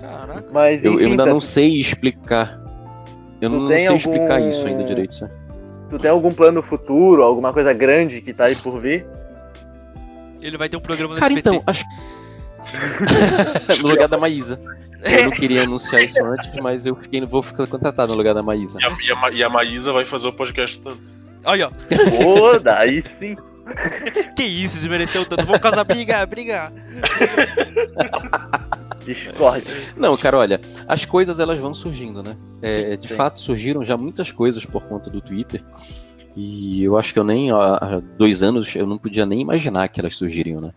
[0.00, 0.48] Caraca.
[0.52, 2.58] Mas, Eu, eu enfim, ainda tá- não sei explicar.
[3.40, 5.14] Eu não, não sei algum- explicar isso ainda direito.
[5.16, 5.32] sabe?
[5.90, 9.06] Tu tem algum plano futuro, alguma coisa grande que tá aí por vir?
[10.42, 11.48] Ele vai ter um programa no Cara, SBT.
[11.56, 11.84] então, acho.
[13.82, 14.60] no lugar da Maísa.
[15.02, 18.42] Eu não queria anunciar isso antes, mas eu fiquei, vou ficar contratado no lugar da
[18.42, 18.78] Maísa.
[18.80, 20.98] E a, e a Ma- e a Maísa vai fazer o podcast também.
[21.44, 21.70] Olha, ó.
[21.70, 23.36] Pô, daí sim.
[24.36, 25.44] Que isso, desmereceu tanto.
[25.44, 26.72] Vamos causar briga, briga.
[29.04, 29.64] Discord.
[29.96, 32.36] Não, cara, olha, as coisas elas vão surgindo, né?
[32.60, 33.14] É, Sim, de sim.
[33.14, 35.62] fato, surgiram já muitas coisas por conta do Twitter.
[36.36, 39.88] E eu acho que eu nem, há há dois anos, eu não podia nem imaginar
[39.88, 40.72] que elas surgiriam, né?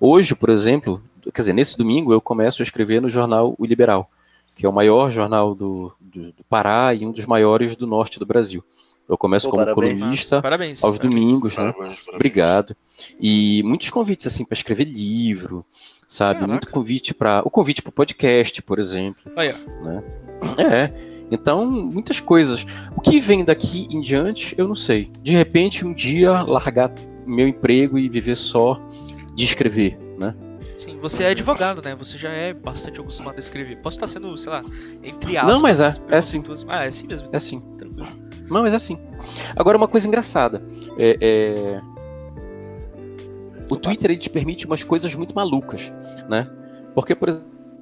[0.00, 1.02] Hoje, por exemplo,
[1.32, 4.10] quer dizer, nesse domingo eu começo a escrever no jornal O Liberal,
[4.56, 8.18] que é o maior jornal do, do, do Pará e um dos maiores do norte
[8.18, 8.64] do Brasil.
[9.10, 9.98] Eu começo Pô, como parabéns.
[9.98, 10.84] colunista Parabéns.
[10.84, 11.20] aos parabéns.
[11.24, 11.74] domingos, né?
[12.14, 12.76] Obrigado.
[13.20, 15.64] E muitos convites assim para escrever livro,
[16.06, 16.34] sabe?
[16.34, 16.52] Caraca.
[16.52, 19.20] Muito convite para o convite para podcast, por exemplo.
[19.36, 19.56] Olha,
[20.56, 20.92] É.
[21.28, 22.64] Então, muitas coisas.
[22.96, 25.10] O que vem daqui em diante, eu não sei.
[25.22, 26.92] De repente, um dia largar
[27.26, 28.80] meu emprego e viver só
[29.34, 30.34] de escrever, né?
[30.76, 31.94] sim, você é advogado, né?
[31.96, 33.76] Você já é bastante acostumado a escrever.
[33.76, 34.64] Posso estar sendo, sei lá,
[35.04, 35.54] entre aspas.
[35.54, 36.42] Não, mas é, é assim.
[36.68, 37.28] Ah, é assim mesmo.
[37.32, 37.60] É assim.
[37.76, 38.08] Tranquilo.
[38.50, 38.98] Não, mas é assim.
[39.54, 40.62] Agora, uma coisa engraçada.
[40.98, 41.80] É, é,
[43.70, 45.92] O Twitter ele te permite umas coisas muito malucas,
[46.28, 46.48] né?
[46.94, 47.28] Porque, por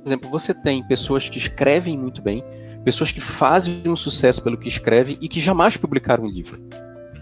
[0.05, 2.45] exemplo, você tem pessoas que escrevem muito bem,
[2.85, 6.61] pessoas que fazem um sucesso pelo que escrevem e que jamais publicaram um livro,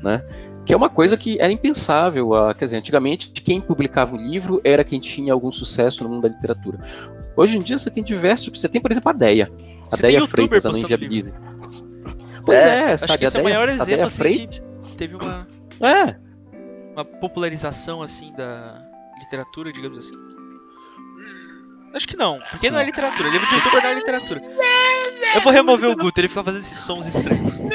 [0.02, 0.24] né?
[0.64, 2.34] Que é uma coisa que era impensável.
[2.34, 6.22] ah, Quer dizer, antigamente, quem publicava um livro era quem tinha algum sucesso no mundo
[6.22, 6.80] da literatura.
[7.36, 8.58] Hoje em dia, você tem diversos.
[8.58, 9.52] Você tem, por exemplo, a Deia.
[9.92, 11.32] A Você Deia Freitas, a não postando inviabilize.
[12.46, 13.18] Pois É, é, Acho sabe?
[13.18, 15.46] que esse é a o maior exemplo, assim, que teve uma,
[15.80, 16.16] É,
[16.94, 18.82] uma popularização, assim, da
[19.18, 20.14] literatura, digamos assim.
[21.92, 23.28] Acho que não, porque não é literatura.
[23.28, 24.42] Livro de youtuber não é literatura.
[25.34, 27.60] Eu vou remover o Guto, ele fica fazendo esses sons estranhos.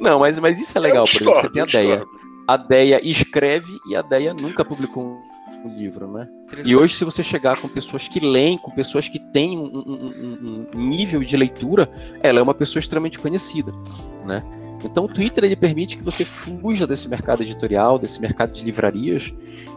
[0.00, 2.04] Não, mas, mas isso é legal, Eu por exemplo, você tem a Deia.
[2.46, 5.20] A Deia escreve e a Deia nunca publicou
[5.64, 6.28] um livro, né?
[6.64, 10.66] E hoje, se você chegar com pessoas que leem, com pessoas que têm um, um-
[10.74, 11.90] um- nível de leitura,
[12.22, 13.72] ela é uma pessoa extremamente conhecida,
[14.26, 14.42] né?
[14.84, 19.32] Então o Twitter ele permite que você fuja desse mercado editorial, desse mercado de livrarias,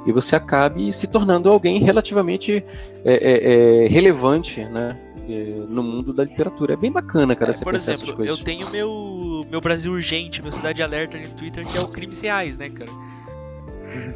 [0.05, 2.61] e você acabe se tornando alguém relativamente
[3.05, 4.99] é, é, é, relevante, né?
[5.29, 6.73] é, no mundo da literatura.
[6.73, 8.37] É bem bacana, cara, É, você por exemplo, coisas.
[8.37, 12.19] eu tenho meu, meu Brasil Urgente, meu Cidade Alerta no Twitter, que é o Crimes
[12.21, 12.91] Reais, né, cara?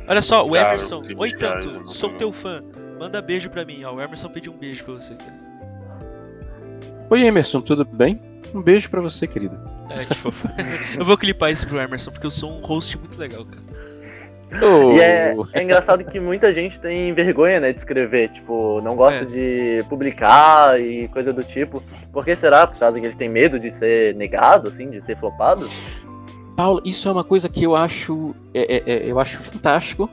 [0.07, 1.01] Olha só, o Cara, Emerson.
[1.01, 2.61] Crimes Oi, tanto, muito sou teu fã.
[2.99, 3.93] Manda beijo pra mim, ó.
[3.95, 5.33] O Emerson pediu um beijo pra você, cara.
[7.09, 8.21] Oi, Emerson, tudo bem?
[8.53, 9.57] Um beijo pra você, querido.
[9.91, 10.47] É, que fofo.
[10.97, 13.63] eu vou clipar isso pro Emerson, porque eu sou um host muito legal, cara.
[14.61, 18.97] Oh, E é, é engraçado que muita gente tem vergonha, né, de escrever, tipo, não
[18.97, 19.25] gosta É.
[19.25, 21.81] de publicar e coisa do tipo.
[22.11, 22.67] Por que será?
[22.67, 25.69] Por causa que eles têm medo de ser negado, assim, de ser flopado?
[26.61, 30.07] Paulo, isso é uma coisa que eu acho, é, é, é, eu acho fantástico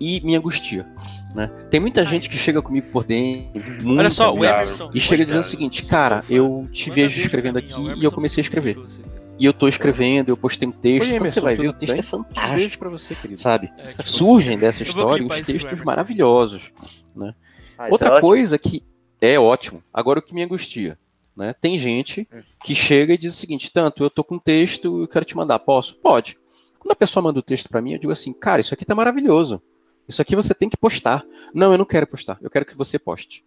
[0.00, 0.84] e me angustia.
[1.32, 1.48] Né?
[1.70, 3.62] Tem muita gente que chega comigo por dentro,
[3.96, 4.90] Olha só, o muita, Emerson.
[4.92, 8.40] e chega dizendo o seguinte, cara, eu te vejo escrevendo aqui e eu Emerson comecei
[8.40, 8.74] a escrever.
[8.74, 9.00] você.
[9.38, 11.06] E eu tô escrevendo, eu postei um texto.
[11.08, 12.00] Oi, Quando você Emerson, vai ver, o texto bem?
[12.00, 13.38] é fantástico, pra você, querido.
[13.40, 13.70] sabe?
[13.78, 15.84] É, tipo, Surgem dessa história pro textos Emerson.
[15.84, 16.72] maravilhosos.
[16.80, 17.34] Ah, isso
[17.78, 18.20] é Outra ótimo.
[18.20, 18.82] coisa que
[19.20, 20.98] é ótimo, agora o que me angustia,
[21.36, 21.54] né?
[21.60, 22.40] Tem gente Hum.
[22.64, 25.36] que chega e diz o seguinte: tanto eu tô com um texto, eu quero te
[25.36, 25.94] mandar, posso?
[25.96, 26.36] Pode.
[26.78, 28.94] Quando a pessoa manda o texto pra mim, eu digo assim, cara, isso aqui tá
[28.94, 29.62] maravilhoso.
[30.08, 31.24] Isso aqui você tem que postar.
[31.54, 33.44] Não, eu não quero postar, eu quero que você poste.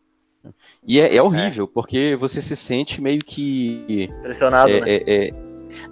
[0.88, 4.08] E é, é horrível, porque você se sente meio que.
[4.20, 4.88] Impressionado, é- né?
[4.88, 5.34] é- é-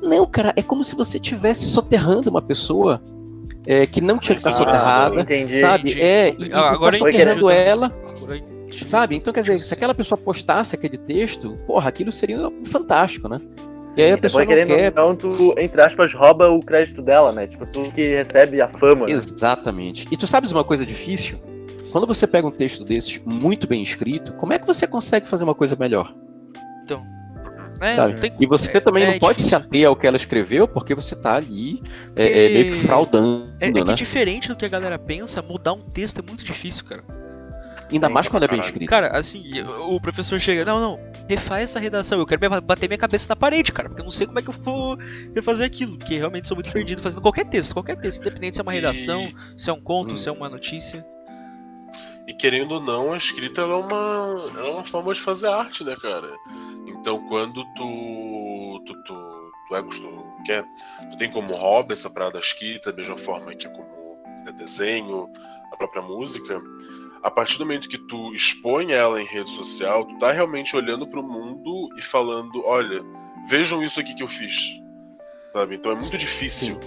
[0.01, 3.01] Não, cara, é como se você estivesse soterrando uma pessoa
[3.65, 5.59] é, que não tinha que estar Ah, soterrada, entendi.
[5.59, 5.89] sabe?
[5.91, 6.01] Entendi.
[6.01, 7.87] É, e, Ah, agora tá soterrando ela.
[8.15, 8.52] Agora.
[8.83, 9.15] Sabe?
[9.15, 13.37] Então, quer dizer, se aquela pessoa postasse aquele texto, porra, aquilo seria fantástico, né?
[13.95, 14.91] E aí a Sim, pessoa querendo quer.
[14.93, 17.45] não, tu, entre aspas, rouba o crédito dela, né?
[17.45, 19.05] Tipo, tu que recebe a fama.
[19.05, 19.11] né?
[19.13, 20.07] Exatamente.
[20.11, 21.37] E tu sabes uma coisa difícil?
[21.91, 25.43] Quando você pega um texto desses muito bem escrito, como é que você consegue fazer
[25.43, 26.11] uma coisa melhor?
[27.81, 28.13] É, sabe?
[28.13, 29.57] não tem E você é- também é não pode se difícil.
[29.67, 33.47] ater ao que ela escreveu, porque você tá ali é, Porque- é, meio que fraudando,
[33.59, 33.83] É, é né?
[33.83, 37.03] que diferente do que a galera pensa, mudar um texto é muito difícil, cara.
[37.91, 38.89] Ainda mais quando é bem escrito.
[38.89, 43.27] Cara, assim, o professor chega, não, não, refaz essa redação, eu quero bater minha cabeça
[43.29, 44.97] na parede, cara, porque eu não sei como é que eu vou
[45.35, 48.63] refazer aquilo, porque realmente sou muito perdido fazendo qualquer texto, qualquer texto, independente se é
[48.63, 50.17] uma redação, se é um conto, Hum.
[50.17, 51.05] se é uma notícia.
[52.27, 55.47] E querendo ou não, a escrita ela é uma, ela é uma forma de fazer
[55.47, 56.29] arte, né, cara?
[56.87, 58.81] Então quando tu.
[58.85, 60.63] tu, tu, tu é gostoso, quer,
[61.11, 64.53] tu tem como hobby essa parada da escrita, da mesma forma que é como de-
[64.53, 65.29] desenho,
[65.71, 66.61] a própria música,
[67.23, 71.07] a partir do momento que tu expõe ela em rede social, tu tá realmente olhando
[71.07, 73.01] pro mundo e falando, olha,
[73.49, 74.79] vejam isso aqui que eu fiz.
[75.51, 75.75] Sabe?
[75.75, 76.79] Então é muito difícil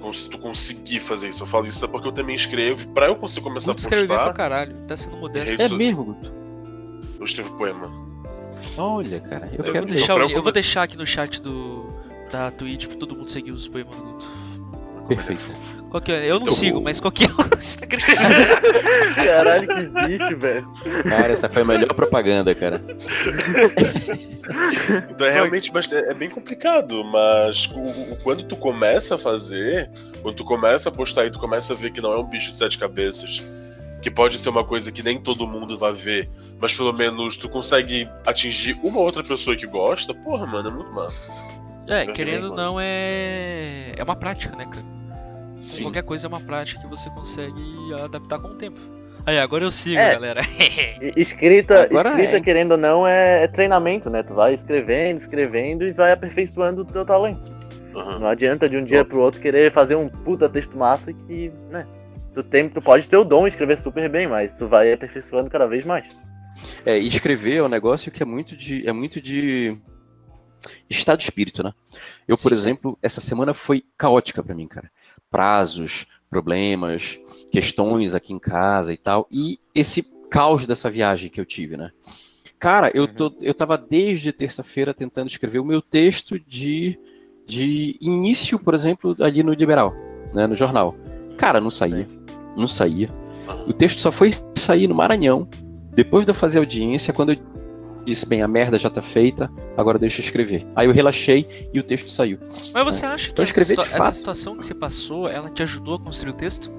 [0.00, 1.42] cons- tu conseguir fazer isso.
[1.42, 4.16] Eu falo isso porque eu também escrevo, pra eu conseguir começar Putz, a escrever pra
[4.18, 5.60] postar, caralho, tá sendo modesto.
[5.60, 6.32] É so- mesmo, Guto?
[7.18, 7.90] eu escrevo poema.
[8.78, 11.92] Olha, cara, eu quero deixar, o- eu eu vou deixar aqui no chat do
[12.30, 14.28] da Twitch pra todo mundo seguir os poemas do Guto.
[15.08, 15.56] Perfeito.
[15.94, 16.28] Qual que é?
[16.28, 18.00] Eu não Então, sigo, mas qual que é o Instagram?
[19.14, 20.68] Caralho, que bicho, velho.
[21.04, 22.80] Cara, essa foi a melhor propaganda, cara.
[25.08, 27.68] Então é realmente é é bem complicado, mas
[28.24, 29.88] quando tu começa a fazer,
[30.20, 32.50] quando tu começa a postar e tu começa a ver que não é um bicho
[32.50, 33.40] de sete cabeças,
[34.02, 36.28] que pode ser uma coisa que nem todo mundo vai ver,
[36.58, 40.90] mas pelo menos tu consegue atingir uma outra pessoa que gosta, porra, mano, é muito
[40.90, 41.30] massa.
[41.86, 43.92] É, Eu querendo ou não, é.
[43.96, 45.03] É uma prática, né, cara?
[45.60, 45.82] Sim.
[45.82, 47.62] Qualquer coisa é uma prática que você consegue
[48.02, 48.80] adaptar com o tempo.
[49.26, 50.12] Aí, agora eu sigo, É.
[50.12, 50.42] galera.
[51.16, 52.40] Escrita, Agora escrita é.
[52.40, 54.22] querendo ou não, é, é treinamento, né?
[54.22, 57.40] Tu vai escrevendo, escrevendo e vai aperfeiçoando o teu talento.
[57.94, 58.18] Aham.
[58.18, 61.86] Não adianta de um dia pro outro querer fazer um puta texto massa que, né?
[62.34, 65.48] Tu, tem, tu pode ter o dom de escrever super bem, mas tu vai aperfeiçoando
[65.48, 66.04] cada vez mais.
[66.84, 68.86] É, e escrever é um negócio que é muito de.
[68.86, 69.76] É muito de
[70.90, 71.72] estado de espírito, né?
[72.26, 72.54] Eu, por Sim.
[72.58, 74.90] exemplo, essa semana foi caótica pra mim, cara.
[75.34, 77.18] Prazos, problemas,
[77.50, 79.26] questões aqui em casa e tal.
[79.32, 81.90] E esse caos dessa viagem que eu tive, né?
[82.56, 86.96] Cara, eu, tô, eu tava desde terça-feira tentando escrever o meu texto de,
[87.48, 89.92] de início, por exemplo, ali no Liberal,
[90.32, 90.94] né, no jornal.
[91.36, 92.06] Cara, não saía.
[92.56, 93.10] Não saía.
[93.66, 95.48] O texto só foi sair no Maranhão,
[95.96, 97.38] depois de eu fazer audiência, quando eu
[98.04, 100.66] disse, bem, a merda já tá feita, agora deixa eu escrever.
[100.76, 102.38] Aí eu relaxei e o texto saiu.
[102.72, 105.96] Mas você acha que Então, essa, situa- essa situação que você passou, ela te ajudou
[105.96, 106.70] a construir o texto?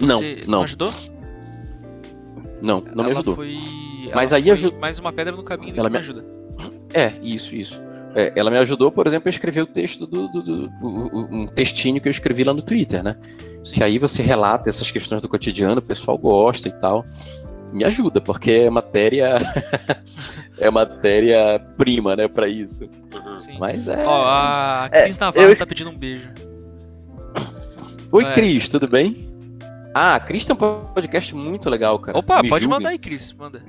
[0.00, 0.92] Não, Você não, ajudou?
[2.62, 3.34] não, não me ela ajudou.
[3.34, 3.56] Foi...
[4.14, 6.04] Mas ela aí foi aju- mais uma pedra no caminho do Ela que me- me
[6.04, 6.24] ajuda.
[6.92, 7.80] É, isso, isso.
[8.14, 10.86] É, ela me ajudou, por exemplo, a escrever o texto do, do- do- o-
[11.18, 13.16] o- um textinho que eu escrevi lá no Twitter, né?
[13.62, 13.74] Sim.
[13.74, 17.04] Que aí você relata essas questões do cotidiano, o pessoal gosta e tal.
[17.72, 19.38] Me ajuda, porque é matéria
[20.58, 22.84] é matéria prima, né, para isso.
[23.14, 23.36] Uhum.
[23.38, 23.56] Sim.
[23.58, 24.04] Mas é.
[24.06, 26.28] Ó, a É, Cris Navarro eu- tá pedindo um beijo.
[28.12, 28.32] Oi, é.
[28.32, 29.28] Cris, tudo bem?
[29.94, 32.16] Ah, a Cris tem um podcast muito legal, cara.
[32.18, 32.78] Opa, Me pode julguem.
[32.78, 33.32] mandar aí, Cris.
[33.32, 33.62] Manda.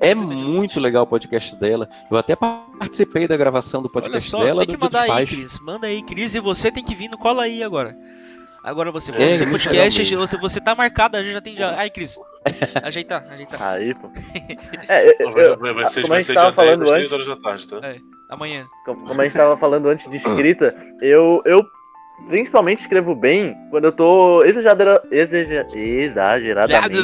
[0.00, 1.88] É de muito legal o podcast dela.
[2.10, 5.28] Eu até participei da gravação do Olha podcast só, dela tem que mandar aí, Pais.
[5.30, 5.58] Cris.
[5.58, 7.94] Manda aí, Cris, e você tem que vir no Cola aí agora.
[8.62, 11.74] Agora você foi podcast, legal você, você tá marcado, já tem já.
[11.76, 12.18] Ai, Cris.
[12.82, 13.62] Ajeitar, ajeitar.
[13.62, 14.10] Aí, pô.
[14.88, 16.78] É, eu- vai, eu- vai- vai ser, como a vai gente ser tava dia 10
[16.78, 17.86] falando às 3 antes- horas da tarde, tá?
[17.86, 17.96] É.
[18.28, 18.66] Amanhã.
[18.84, 21.64] como como a gente tava falando antes de escrita, eu, eu
[22.28, 26.98] principalmente escrevo bem quando eu tô exagera, exager- exageradamente.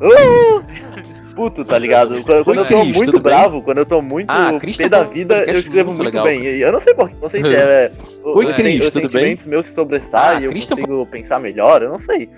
[0.00, 1.13] Uh!
[1.34, 2.22] Puto, tá ligado?
[2.24, 3.32] Quando, quando eu tô Cris, muito tudo bem?
[3.32, 6.02] bravo, quando eu tô muito Ah, Cris pé tá da vida, eu podcast escrevo muito
[6.02, 6.38] legal, bem.
[6.42, 6.50] cara.
[6.56, 7.92] Eu não sei porquê, não sei se é.
[8.22, 9.10] Oi, os, Cris, os tudo bem?
[9.10, 12.28] sentimentos meus se sobressaem Ah, eu Cris tá- consigo pensar melhor, eu não sei.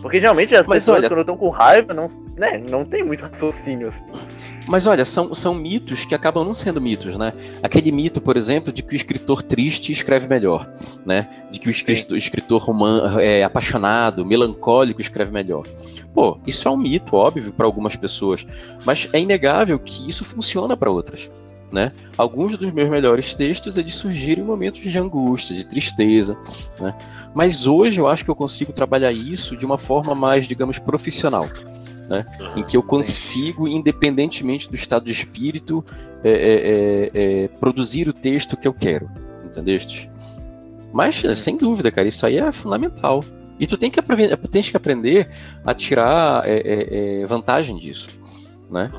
[0.00, 2.06] Porque geralmente as Mas pessoas, olha- quando estão com raiva, não,
[2.36, 3.88] né, não tem muito raciocínio.
[3.88, 4.04] Assim.
[4.66, 7.32] Mas olha, são, são mitos que acabam não sendo mitos, né?
[7.62, 10.70] Aquele mito, por exemplo, de que o escritor triste escreve melhor,
[11.04, 11.28] né?
[11.50, 15.66] De que o escritor, escritor roman, é, apaixonado, melancólico escreve melhor.
[16.14, 18.46] Pô, isso é um mito, óbvio, para algumas pessoas,
[18.84, 21.28] mas é inegável que isso funciona para outras.
[21.70, 21.92] Né?
[22.16, 26.34] Alguns dos meus melhores textos eles surgiram em momentos de angústia, de tristeza,
[26.80, 26.94] né?
[27.34, 31.46] Mas hoje eu acho que eu consigo trabalhar isso de uma forma mais, digamos, profissional
[32.56, 35.84] em que eu consigo, independentemente do estado de espírito,
[36.24, 39.10] é, é, é, é, produzir o texto que eu quero,
[39.44, 40.10] entendeste?
[40.92, 43.22] Mas, sem dúvida, cara, isso aí é fundamental.
[43.60, 45.28] E tu tem que, aprender, tens que aprender
[45.64, 48.08] a tirar é, é, vantagem disso,
[48.70, 48.90] né?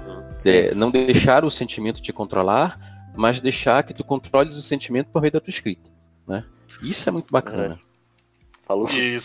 [0.45, 2.80] É, não deixar o sentimento te controlar,
[3.15, 5.89] mas deixar que tu controles o sentimento por meio da tua escrita,
[6.28, 6.45] né?
[6.82, 7.80] Isso é muito bacana.
[8.65, 8.89] Falou.
[8.91, 9.17] E,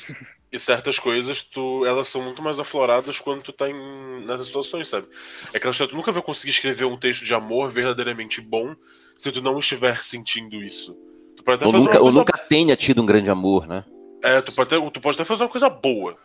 [0.51, 4.89] e certas coisas, tu, elas são muito mais afloradas quando tu tá em, nessas situações,
[4.89, 5.07] sabe?
[5.53, 8.75] É aquela história, tu nunca vai conseguir escrever um texto de amor verdadeiramente bom
[9.17, 10.97] se tu não estiver sentindo isso.
[11.37, 13.67] Tu pode até Ou fazer nunca, uma ou coisa nunca tenha tido um grande amor,
[13.67, 13.85] né?
[14.23, 16.17] É, tu pode, até, tu pode até fazer uma coisa boa.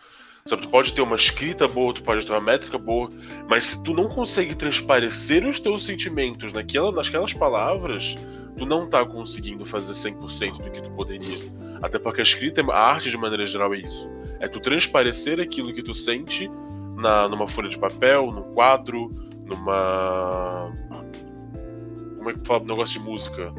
[0.46, 3.10] Sabe, tu pode ter uma escrita boa, tu pode ter uma métrica boa,
[3.48, 8.18] mas se tu não consegue transparecer os teus sentimentos naquela, naquelas palavras,
[8.58, 11.38] tu não tá conseguindo fazer 100% do que tu poderia.
[11.82, 14.10] Até porque a escrita, a arte de maneira geral é isso.
[14.40, 16.50] É tu transparecer aquilo que tu sente
[16.98, 19.14] na, numa folha de papel, num quadro,
[19.46, 20.72] numa.
[22.18, 23.54] Como é que fala do negócio de música?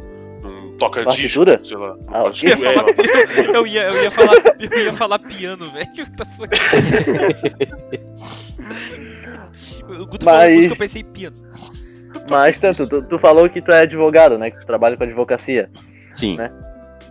[0.80, 1.60] Toca-disco, Partitura?
[1.62, 1.96] sei lá.
[2.08, 2.50] Ah, ok.
[2.50, 3.52] Partitura, é, uma partitura.
[3.56, 5.88] Eu ia, eu ia, falar, eu ia falar piano, velho.
[6.16, 6.26] Tá.
[9.88, 11.36] O Guto falou Mas- música, eu pensei em piano.
[12.30, 14.50] Mas tanto, tu, tu falou que tu é advogado, né?
[14.50, 15.68] Que tu trabalha com advocacia.
[16.12, 16.36] Sim.
[16.36, 16.50] Né?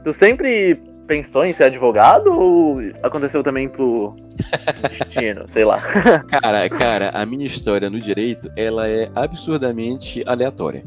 [0.03, 0.75] Tu sempre
[1.07, 4.15] pensou em ser advogado ou aconteceu também pro
[4.89, 5.81] destino, sei lá.
[5.81, 10.83] Cara, cara, a minha história no direito, ela é absurdamente aleatória.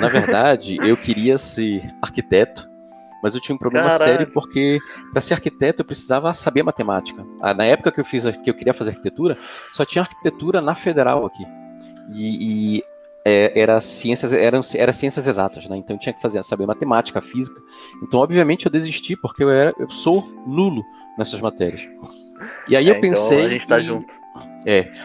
[0.00, 2.68] Na verdade, eu queria ser arquiteto,
[3.22, 4.10] mas eu tinha um problema Caralho.
[4.10, 4.78] sério porque
[5.12, 7.24] para ser arquiteto eu precisava saber matemática.
[7.40, 9.36] Ah, Na época que eu fiz, que eu queria fazer arquitetura,
[9.72, 11.44] só tinha arquitetura na federal aqui.
[12.12, 12.84] E, e,
[13.24, 15.76] é, era ciências, eram, era ciências exatas, né?
[15.78, 17.58] Então eu tinha que fazer saber matemática, física.
[18.02, 20.84] Então, obviamente, eu desisti porque eu, era, eu sou nulo
[21.16, 21.88] nessas matérias.
[22.68, 24.12] E aí É, eu pensei Então a gente tá em- junto.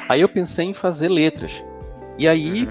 [0.10, 1.64] Aí eu pensei em fazer letras.
[2.18, 2.68] E aí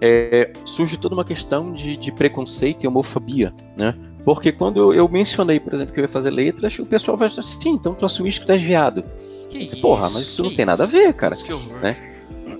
[0.00, 3.94] é, surge toda uma questão de, de preconceito e homofobia, né?
[4.24, 7.40] Porque quando eu, mencionei, por exemplo, que eu ia fazer letras, o pessoal vai dizer
[7.40, 9.02] assim, então tu assumiste que tu és viado.
[9.48, 11.34] Que Disse, Porra, mas isso não tem nada a ver, cara.
[11.34, 11.78] Que horror.
[11.80, 11.96] né?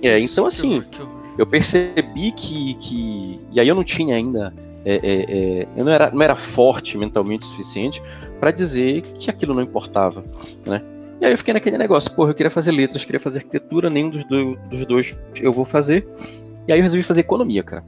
[0.01, 1.15] É, então Que assim, horror, que horror.
[1.37, 3.39] eu percebi que, que.
[3.51, 4.53] E aí eu não tinha ainda.
[4.83, 5.25] é, é,
[5.61, 8.01] é, eu não era, não era forte mentalmente o suficiente
[8.39, 10.25] para dizer que aquilo não importava,
[10.65, 10.81] né?
[11.21, 14.09] E aí eu fiquei naquele negócio, porra, eu queria fazer letras, queria fazer arquitetura, nenhum
[14.09, 16.07] dos, do- dos dois eu vou fazer.
[16.67, 17.83] E aí eu resolvi fazer economia, cara.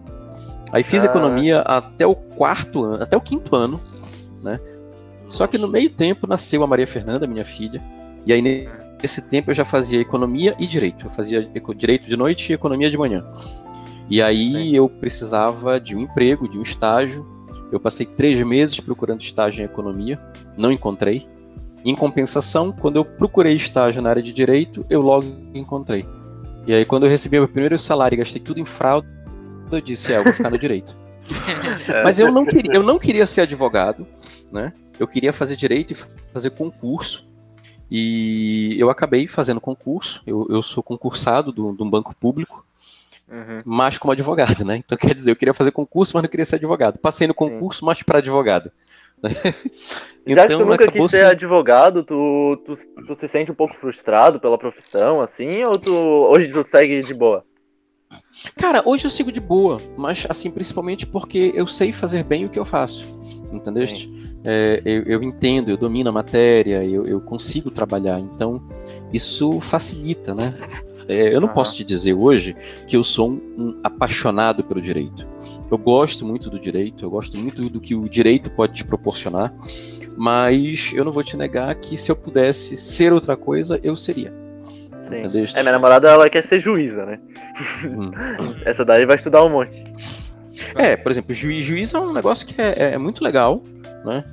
[0.72, 1.08] Aí fiz Ah.
[1.08, 3.80] economia até o quarto ano, até o quinto ano,
[4.42, 4.60] né?
[5.30, 7.82] Só que no meio tempo nasceu a Maria Fernanda, minha filha.
[8.26, 11.06] E aí nesse tempo eu já fazia economia e direito.
[11.06, 13.24] Eu fazia direito de noite e economia de manhã.
[14.10, 17.26] E aí eu precisava de um emprego, de um estágio.
[17.72, 20.20] Eu passei três meses procurando estágio em economia,
[20.58, 21.28] não encontrei.
[21.86, 26.06] Em compensação, quando eu procurei estágio na área de direito, eu logo encontrei.
[26.65, 29.08] E aí quando eu recebi meu primeiro salário e gastei tudo em fraude,
[29.71, 30.95] eu disse, é, eu vou ficar no direito.
[32.04, 34.06] Mas eu não queria, eu não queria ser advogado,
[34.52, 34.73] né?
[34.99, 35.97] Eu queria fazer direito e
[36.34, 37.26] fazer concurso.
[37.89, 40.21] E eu acabei fazendo concurso.
[40.26, 42.65] Eu, eu sou concursado do- de um banco público,
[43.30, 43.60] Uhum.
[43.65, 44.78] mas como advogado, né?
[44.78, 46.97] Então quer dizer, eu queria fazer concurso, mas não queria ser advogado.
[46.99, 48.69] Passei no concurso, mas para advogado.
[49.24, 49.32] Né?
[50.28, 53.56] Já que tu nunca acabou quis ser sendo- advogado, tu, tu, tu se sente um
[53.56, 57.44] pouco frustrado pela profissão, assim, ou tu hoje tu segue de boa?
[58.58, 62.50] Cara, hoje eu sigo de boa, mas assim, principalmente porque eu sei fazer bem o
[62.50, 63.06] que eu faço.
[63.52, 63.86] Entendeu?
[64.46, 68.62] É, eu, eu entendo, eu domino a matéria, eu, eu consigo trabalhar, então
[69.12, 70.56] isso facilita, né?
[71.08, 72.56] É, eu não posso te dizer hoje
[72.88, 75.28] que eu sou um, um apaixonado pelo direito.
[75.72, 79.54] Eu gosto muito do direito, eu gosto muito do que o direito pode te proporcionar,
[80.16, 84.34] mas eu não vou te negar que se eu pudesse ser outra coisa, eu seria.
[85.01, 85.20] Sim.
[85.20, 85.45] Entendeu?
[85.54, 87.20] É, minha namorada, ela quer ser juíza, né?
[87.86, 88.12] Hum.
[88.66, 89.84] Essa daí vai estudar um monte.
[90.76, 93.62] É, por exemplo, juiz, juiz é um negócio que é, é- é muito legal,
[94.06, 94.24] né?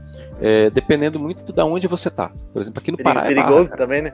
[0.40, 2.30] É, dependendo muito da onde você tá.
[2.52, 3.76] Por exemplo, aqui no Pará é barra, perigoso cara.
[3.76, 4.12] também, né?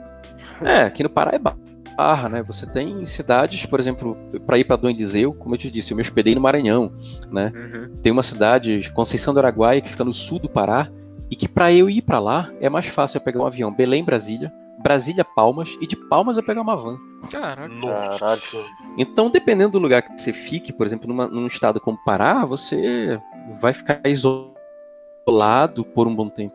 [0.62, 1.58] É, aqui no Pará é barra.
[1.96, 2.42] Barra, né?
[2.42, 4.16] Você tem cidades, por exemplo,
[4.46, 6.92] para ir para Dom Eliseu, como eu te disse, eu me hospedei no Maranhão,
[7.30, 7.52] né?
[7.54, 7.96] Uhum.
[8.02, 10.88] Tem uma cidade, Conceição do Araguaia, que fica no sul do Pará,
[11.30, 14.04] e que para eu ir para lá é mais fácil eu pegar um avião Belém,
[14.04, 16.98] Brasília, Brasília, Palmas, e de Palmas eu pegar uma van.
[17.30, 17.66] Caraca.
[17.68, 18.62] Nossa.
[18.96, 23.18] Então, dependendo do lugar que você fique, por exemplo, numa- num estado como Pará, você
[23.60, 26.54] vai ficar isolado por um bom tempo.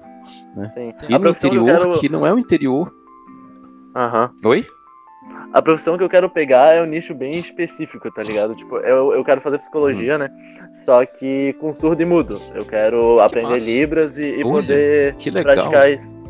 [0.73, 0.93] Sim.
[1.09, 2.93] E A no interior, quero- que não é o interior.
[3.95, 4.31] Aham.
[4.45, 4.65] Oi?
[5.53, 8.55] A profissão que eu quero pegar é um nicho bem específico, tá ligado?
[8.55, 10.29] Tipo, eu, eu quero fazer psicologia, né?
[10.73, 12.41] Só que com surdo e mudo.
[12.55, 13.65] Eu quero aprender massa.
[13.69, 15.53] Libras e, e Olha, poder que legal.
[15.55, 16.21] praticar isso.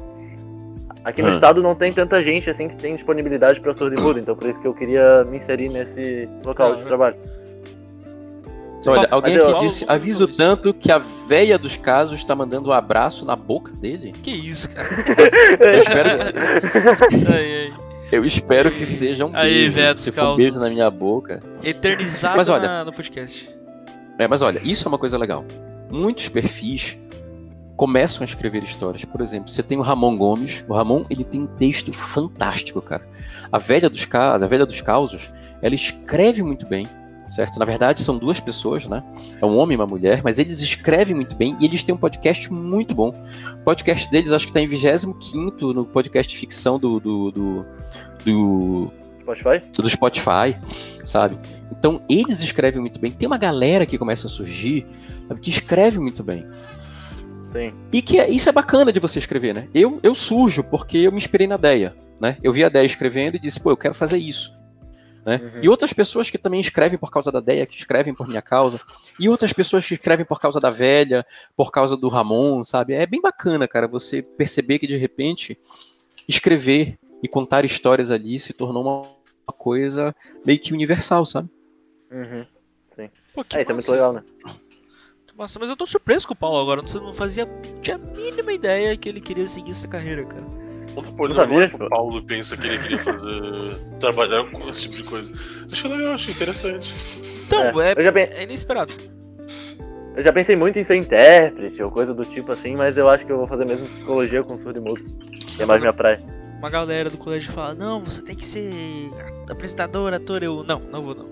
[1.03, 1.31] Aqui no Ah.
[1.31, 4.47] estado não tem tanta gente assim que tem disponibilidade pra surdo e mudo, então por
[4.49, 7.15] isso que eu queria me inserir nesse local de Ah, trabalho.
[8.87, 10.97] Olha, alguém aqui disse, aviso tanto que a
[11.27, 14.11] véia dos casos está mandando um abraço na boca dele.
[14.23, 14.89] Que isso, cara.
[15.61, 17.90] Eu espero que, Ai, ai.
[18.11, 19.97] Eu espero que seja um Aí, beijo.
[19.99, 21.41] Se for um beijo na minha boca.
[21.63, 23.49] Eternizado Mas olha- na- no podcast.
[24.19, 25.43] É, mas olha, isso é uma coisa legal.
[25.89, 26.97] Muitos perfis
[27.75, 29.03] começam a escrever histórias.
[29.03, 30.63] Por exemplo, você tem o Ramon Gomes.
[30.67, 33.07] O Ramon, ele tem um texto fantástico, cara.
[33.51, 35.31] A velha dos, a velha dos causos,
[35.61, 36.87] ela escreve muito bem,
[37.31, 37.57] certo?
[37.57, 39.01] Na verdade, são duas pessoas, né?
[39.41, 41.97] É um homem e uma mulher, mas eles escrevem muito bem e eles têm um
[41.97, 43.09] podcast muito bom.
[43.53, 47.65] O podcast deles, acho que está em 25 no podcast ficção do, do, do,
[48.25, 49.61] do Spotify?
[49.81, 50.57] do Spotify,
[51.05, 51.39] sabe?
[51.71, 53.11] Então eles escrevem muito bem.
[53.11, 54.85] Tem uma galera que começa a surgir
[55.27, 56.45] sabe, que escreve muito bem.
[57.51, 57.73] Sim.
[57.91, 59.67] E que é- isso é bacana de você escrever, né?
[59.73, 62.37] Eu, eu surjo porque eu me inspirei na Deia, né?
[62.43, 64.53] Eu vi a Deia escrevendo e disse, pô, eu quero fazer isso.
[65.25, 65.39] Né?
[65.41, 65.63] Uhum.
[65.63, 68.79] E outras pessoas que também escrevem por causa da Deia, que escrevem por minha causa.
[69.19, 72.93] E outras pessoas que escrevem por causa da velha, por causa do Ramon, sabe?
[72.93, 75.59] É bem bacana, cara, você perceber que de repente
[76.27, 80.15] escrever e contar histórias ali se tornou uma uma coisa
[80.45, 81.49] meio que universal, sabe?
[82.09, 82.45] Uhum.
[83.33, 83.91] Pô, que É, isso é muito massa.
[83.91, 84.23] legal, né?
[85.35, 85.59] Massa.
[85.59, 86.81] Mas eu tô surpreso com o Paulo agora.
[86.81, 87.47] Não não fazia
[87.81, 90.45] tinha a mínima ideia que ele queria seguir essa carreira, cara.
[90.95, 93.31] Olha pro tipo- Paulo pensa que ele queria fazer.
[93.99, 95.31] trabalhar com esse tipo de coisa.
[95.71, 96.93] Acho legal, acho interessante.
[97.45, 98.93] Então, é, pen- é inesperado.
[100.15, 103.25] Eu já pensei muito em ser intérprete ou coisa do tipo assim, mas eu acho
[103.25, 105.01] que eu vou fazer mesmo psicologia com surdo e mudo.
[105.55, 106.19] Que é mais minha praia.
[106.59, 108.71] Uma galera do colégio fala, não, você tem que ser
[109.49, 110.43] apresentador, ator.
[110.43, 111.29] Eu, não, não vou não.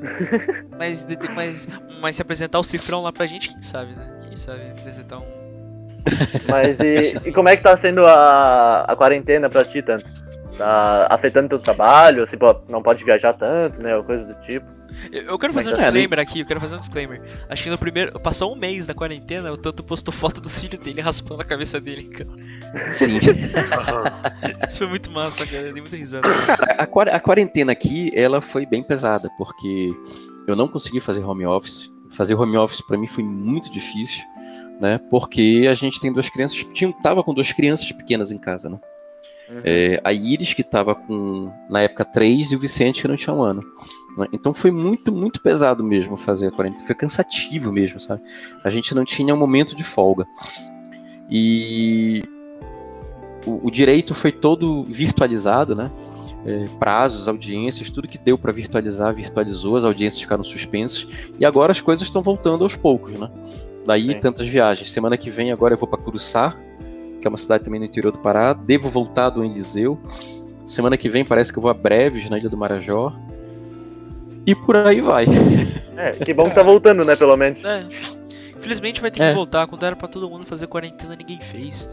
[0.78, 1.68] mas, mas,
[2.00, 4.18] mas se apresentar o cifrão lá pra gente, quem sabe, né?
[4.26, 5.35] Quem sabe apresentar um...
[6.48, 10.04] Mas e, e como é que tá sendo a, a quarentena pra ti, tanto?
[10.56, 12.22] Tá afetando teu trabalho?
[12.22, 13.94] Assim, pô, não pode viajar tanto, né?
[13.96, 14.64] Ou coisa do tipo.
[15.12, 17.20] Eu, quero Mas fazer um tá- É, disclaimer aqui, eu quero fazer um disclaimer.
[17.50, 18.18] Acho que no primeiro.
[18.20, 21.78] Passou um mês da quarentena, o Tanto postou foto do filho dele raspando a cabeça
[21.78, 22.30] dele, cara.
[22.92, 23.18] Sim.
[24.66, 25.64] Isso foi muito massa, cara.
[25.64, 26.26] Eu dei muita risada.
[26.46, 29.92] Cara, a, quar- a quarentena aqui, ela foi bem pesada, porque
[30.46, 31.90] eu não consegui fazer home office.
[32.12, 34.22] Fazer home office pra mim foi muito difícil,
[34.80, 35.00] né?
[35.10, 38.78] Porque a gente tem duas crianças, tinha, tava com duas crianças pequenas em casa, né?
[39.48, 39.60] Uhum.
[39.64, 43.34] É, a Iris, que tava com, na época, três, e o Vicente, que não tinha
[43.34, 43.62] um ano.
[44.16, 44.26] né?
[44.32, 46.84] Então foi muito, muito pesado mesmo fazer a quarentena.
[46.84, 48.22] Foi cansativo mesmo, sabe?
[48.64, 50.26] A gente não tinha um momento de folga.
[51.30, 52.22] E
[53.46, 55.90] o, o direito foi todo virtualizado, né?
[56.44, 61.06] É, prazos, audiências, tudo que deu para virtualizar, virtualizou, as audiências ficaram suspensas.
[61.38, 63.30] E agora as coisas estão voltando aos poucos, né?
[63.86, 64.20] Daí Sim.
[64.20, 64.90] tantas viagens.
[64.90, 66.56] Semana que vem agora eu vou para Curuçá,
[67.20, 68.52] que é uma cidade também no interior do Pará.
[68.52, 69.98] Devo voltar do Eliseu.
[70.66, 73.12] Semana que vem parece que eu vou a Breves, na Ilha do Marajó.
[74.44, 75.26] E por aí vai.
[75.98, 77.64] É, que bom que tá voltando, né, pelo menos.
[77.64, 77.86] É.
[78.54, 79.30] Infelizmente vai ter É.
[79.30, 79.66] que voltar.
[79.66, 81.88] Quando era pra todo mundo fazer quarentena, ninguém fez.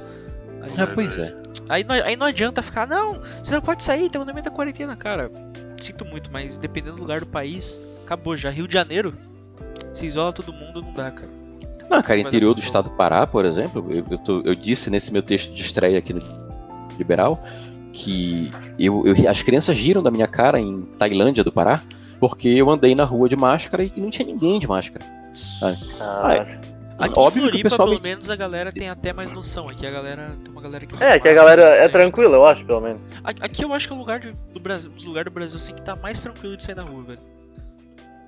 [0.61, 1.33] Aí, Ah, pois é.
[1.69, 4.51] aí, não, aí não adianta ficar, não, você não pode sair, tem o nome da
[4.51, 5.31] quarentena, cara.
[5.79, 8.49] Sinto muito, mas dependendo do lugar do país, acabou já.
[8.49, 9.13] Rio de Janeiro,
[9.93, 11.29] se isola todo mundo, não dá, cara.
[11.89, 14.41] Não, cara, Mas interior eu do tô- estado do Pará, por exemplo, eu, eu, tô-
[14.41, 16.21] eu disse nesse meu texto de estreia aqui no
[16.97, 17.41] Liberal
[17.91, 21.83] que eu, eu- as crianças giram da minha cara em Tailândia do Pará
[22.19, 25.05] porque eu andei na rua de máscara e não tinha ninguém de máscara.
[26.01, 26.45] Ah,
[26.97, 29.67] Aqui Óbvio em que o Floripa, pessoal pelo me- mexa galera tem até mais noção.
[29.67, 31.03] Aqui a galera tem uma galera que.
[31.03, 33.01] é, que a galera é tranquila, eu acho, pelo menos.
[33.23, 35.33] A- Aqui eu acho que é o lugar de- do Brasil, um dos lugares do
[35.33, 37.19] Brasil assim que tá mais tranquilo de sair na rua, velho.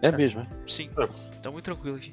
[0.01, 0.47] É mesmo, é.
[0.67, 1.07] Sim, É.
[1.43, 2.11] tá muito tranquilo aqui.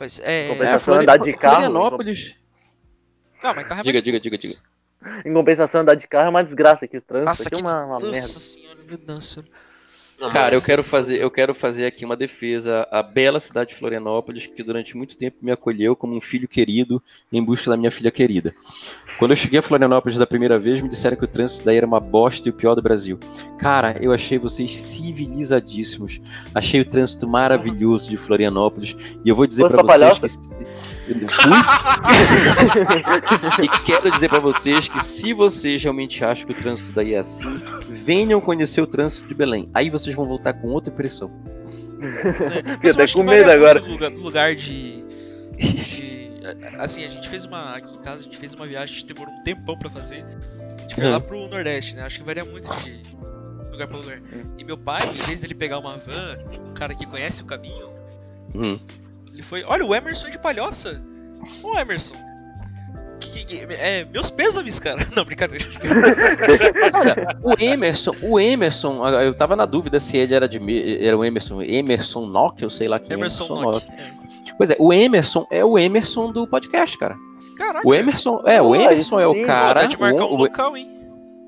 [0.00, 2.34] Faz, é, Compensação, É, Flori- andar de carro, Florianópolis.
[3.42, 4.54] Não, mas carro é Diga, mais- diga, diga, diga.
[5.26, 6.96] Em compensação, andar de carro é uma desgraça aqui.
[6.96, 8.28] O trânsito Nossa, aqui é uma, uma Nossa merda.
[8.28, 9.36] senhora, meu Deus
[10.28, 14.46] Cara, eu quero fazer, eu quero fazer aqui uma defesa à bela cidade de Florianópolis,
[14.46, 17.02] que durante muito tempo me acolheu como um filho querido
[17.32, 18.54] em busca da minha filha querida.
[19.18, 21.86] Quando eu cheguei a Florianópolis da primeira vez, me disseram que o trânsito daí era
[21.86, 23.18] uma bosta e o pior do Brasil.
[23.58, 26.20] Cara, eu achei vocês civilizadíssimos.
[26.54, 30.66] Achei o trânsito maravilhoso de Florianópolis e eu vou dizer para vocês que
[33.62, 37.18] e quero dizer pra vocês que se vocês realmente acham que o trânsito daí é
[37.18, 37.48] assim,
[37.88, 39.68] venham conhecer o trânsito de Belém.
[39.74, 41.30] Aí vocês vão voltar com outra impressão.
[42.78, 43.80] Até eu acho com medo agora.
[43.80, 45.02] lugar, lugar de,
[45.58, 46.30] de-
[46.78, 47.76] Assim, a gente fez uma.
[47.76, 50.24] Aqui em casa, a gente fez uma viagem que demorou um tempão pra fazer.
[50.76, 51.10] A gente foi Uhum.
[51.12, 52.02] lá pro Nordeste, né?
[52.02, 53.02] Acho que varia muito de
[53.70, 54.20] lugar pra lugar.
[54.58, 56.38] E meu pai, em vez dele pegar uma van,
[56.68, 57.90] um cara que conhece o caminho,
[58.54, 58.78] Hum.
[59.40, 59.64] Ele foi.
[59.64, 61.00] Olha, o Emerson de Palhoça!
[61.62, 62.14] Ô Emerson!
[63.20, 64.98] Que- que- é, meus pêsames, cara.
[65.14, 65.64] Não, brincadeira.
[66.94, 70.58] Olha, o Emerson, o Emerson, ah, eu tava na dúvida se ele era de
[71.06, 73.86] era o Emerson, Emerson Nock, eu sei lá quem é Emerson Nock.
[73.90, 74.10] É.
[74.56, 77.16] Pois é, o Emerson é o Emerson do podcast, cara.
[77.56, 77.86] Caraca!
[77.86, 80.76] O Emerson, é, o aí Emerson é o cara, de marcar o- um o- local,
[80.76, 80.90] hein?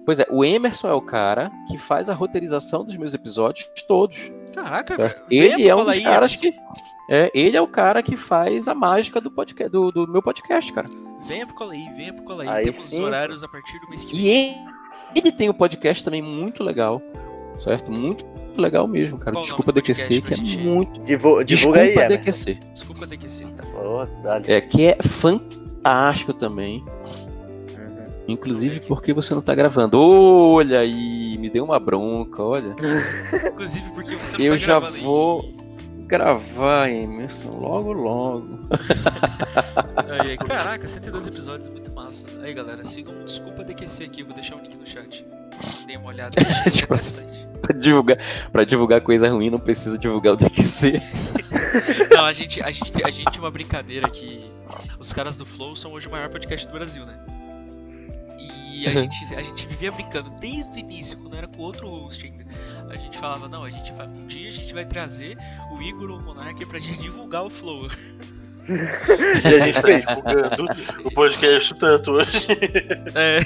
[0.05, 4.31] pois é, o Emerson é o cara que faz a roteirização dos meus episódios todos.
[4.55, 5.23] Caraca, certo?
[5.29, 6.59] venha Ele é um dos Colaí, caras Emerson.
[6.59, 10.23] que é, ele é o cara que faz a mágica do podcast do, do meu
[10.23, 10.89] podcast, cara.
[11.27, 12.49] Venha pro Colaí, venha pro Colaí.
[12.49, 13.03] Aí Temos sim.
[13.03, 14.25] horários a partir do mês que vem.
[14.25, 14.57] E ele,
[15.15, 17.01] ele tem um podcast também muito legal,
[17.61, 17.93] certo?
[17.93, 18.25] Muito
[18.57, 19.33] legal mesmo, cara.
[19.37, 21.01] Qual Desculpa DQC, que é gente- muito.
[21.03, 21.95] Divu- Desculpa aí.
[22.09, 22.59] DQC.
[22.73, 23.65] Desculpa DQC, tá?
[24.23, 24.53] Dale.
[24.53, 26.83] É, que é fantástico também.
[27.69, 28.07] Uhum.
[28.29, 30.01] Inclusive porque você não tá gravando.
[30.01, 32.75] Olha aí, me deu uma bronca, olha.
[33.53, 35.03] Inclusive porque você não Eu tá já gravando aí.
[36.17, 38.59] Gravar, Emerson, logo, logo.
[40.21, 42.27] Aí, caraca, 102 episódios, muito massa.
[42.43, 45.25] Aí galera, sigam o Desculpa DQC aqui, vou deixar o link no chat.
[45.87, 46.37] Deem uma olhada,
[46.67, 47.49] é Tipo interessante.
[47.63, 48.19] Pra divulgar,
[48.53, 51.01] pra divulgar coisa ruim, não precisa divulgar o DQC.
[52.15, 54.45] Não, a gente, a, gente, a gente tinha uma brincadeira que
[54.99, 57.19] os caras do Flow são hoje o maior podcast do Brasil, né?
[58.39, 58.97] E a, Uhum.
[59.01, 62.45] gente, a gente vivia brincando desde o início, quando era com outro host ainda.
[62.93, 65.37] A gente falava, não, a gente vai, um dia a gente vai trazer
[65.73, 67.89] o Igor ou o Monark pra gente divulgar o Flow.
[68.69, 70.05] E a gente fez.
[70.07, 70.67] Divulgando
[71.05, 72.47] o podcast tanto hoje.
[73.13, 73.41] É,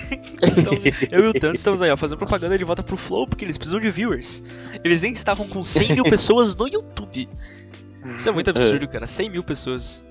[0.46, 3.42] estamos- eu e o Tanto estamos aí, ó, fazendo propaganda de volta pro Flow, porque
[3.42, 4.42] eles precisam de viewers.
[4.84, 7.26] Eles nem estavam com 100 mil pessoas no YouTube.
[8.14, 9.06] Isso é muito absurdo, cara.
[9.06, 10.04] 100 mil pessoas.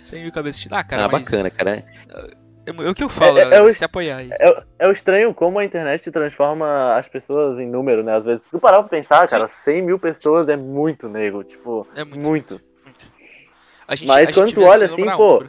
[0.00, 0.68] 100 mil cabeças de.
[0.70, 1.28] Ah, cara, ah, mas.
[1.30, 1.84] bacana, cara.
[2.64, 4.30] É, é o que eu falo, É- é- é o- se apoiar aí.
[4.32, 8.14] É, é o estranho como a internet transforma as pessoas em número, né?
[8.14, 11.86] Às vezes, se tu parar pra pensar, cara, 100 mil pessoas é muito nego, tipo,
[11.94, 12.20] É muito.
[12.28, 12.60] muito.
[12.84, 13.06] muito.
[13.88, 15.42] A gente, Mas a quando gente tu olha assim, pô.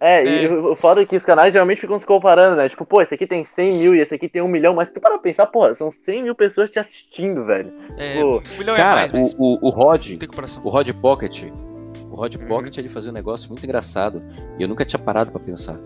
[0.00, 0.44] É, É.
[0.44, 2.68] e foda é que os canais geralmente ficam se comparando, né?
[2.68, 4.94] Tipo, pô, esse aqui tem 100 mil e esse aqui tem um milhão, mas se
[4.94, 7.72] tu parar pra pensar, pô, são 100 mil pessoas te assistindo, velho.
[7.96, 10.18] É, pô, um milhão é Cara, mais, mas o, o, o Rod,
[10.62, 11.44] o Rod Pocket,
[12.10, 12.46] o Rod Uhum.
[12.46, 14.22] Pocket ele fazia um negócio muito engraçado
[14.58, 15.78] e eu nunca tinha parado pra pensar.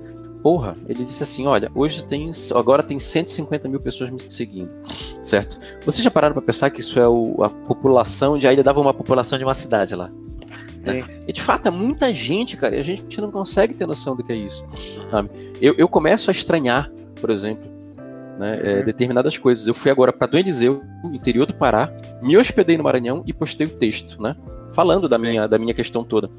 [0.42, 4.70] Porra, ele disse assim, olha, hoje tem, agora tem 150 mil pessoas me seguindo,
[5.22, 5.58] certo?
[5.84, 8.80] Vocês já pararam pra pensar que isso é o- a população de, aí ele dava
[8.80, 10.08] uma população de uma cidade lá.
[10.80, 11.04] né?
[11.26, 14.22] E de fato é muita gente, cara, e a gente não consegue ter noção do
[14.24, 14.64] que é isso,
[15.10, 15.28] sabe?
[15.60, 17.68] Eu, eu começo a estranhar, por exemplo,
[18.38, 18.84] né, é, Uhum.
[18.84, 19.66] determinadas coisas.
[19.66, 20.82] Eu fui agora para Eliseu,
[21.12, 24.34] interior do Pará, me hospedei no Maranhão e postei o texto, né?
[24.72, 26.30] Falando da minha, da minha questão toda.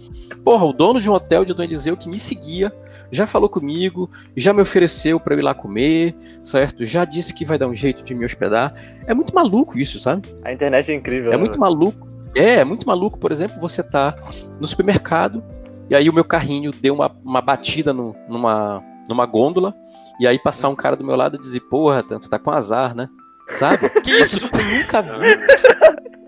[0.43, 2.71] Porra, o dono de um hotel de Eliseu que me seguia,
[3.11, 6.85] já falou comigo, já me ofereceu para eu ir lá comer, certo?
[6.85, 8.73] Já disse que vai dar um jeito de me hospedar.
[9.07, 10.27] É muito maluco isso, sabe?
[10.43, 11.31] A internet é incrível.
[11.31, 12.07] É né, muito maluco.
[12.35, 14.15] É, é muito maluco, por exemplo, você tá
[14.59, 15.43] no supermercado
[15.89, 19.73] e aí o meu carrinho deu uma, uma batida no- numa, numa gôndola
[20.19, 22.93] e aí passar um cara do meu lado e dizer, porra, tanto tá com azar,
[22.95, 23.09] né?
[23.57, 23.89] Sabe?
[24.01, 24.39] Que isso?
[24.45, 25.09] Eu nunca vi.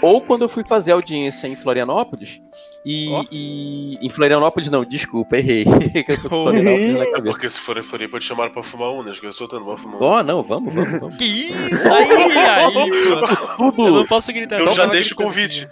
[0.00, 2.40] Ou quando eu fui fazer audiência em Florianópolis
[2.84, 3.24] e, Ó.
[3.30, 5.64] e- em Florianópolis não, desculpa, errei.
[6.04, 6.50] Que eu tô com Oh.
[6.52, 9.12] É porque se for em Floripa, te chamaram pra fumar um, né?
[9.22, 10.04] Eu soltando, vamos fumar um.
[10.04, 11.16] Ó, não, vamos, vamos, vamos.
[11.16, 12.74] Que isso aí, aí.
[13.78, 14.60] Eu não posso gritar.
[14.60, 15.68] Então já deixa o convite.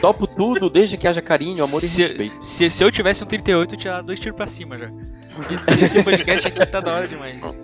[0.00, 2.44] topo tudo, desde que haja carinho, amor e Se- respeito.
[2.44, 4.86] Se, se eu tivesse um 38, eu tinha dado dois tiros pra cima já.
[4.88, 7.56] E- Esse podcast aqui tá da hora demais.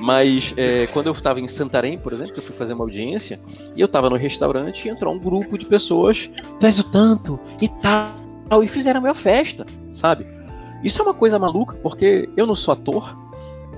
[0.00, 3.40] Mas é, quando eu estava em Santarém, por exemplo, eu fui fazer uma audiência,
[3.76, 6.28] e eu estava no restaurante e entrou um grupo de pessoas,
[6.62, 10.26] és o tanto e tal, e fizeram a minha festa, sabe?
[10.82, 13.16] Isso é uma coisa maluca, porque eu não sou ator,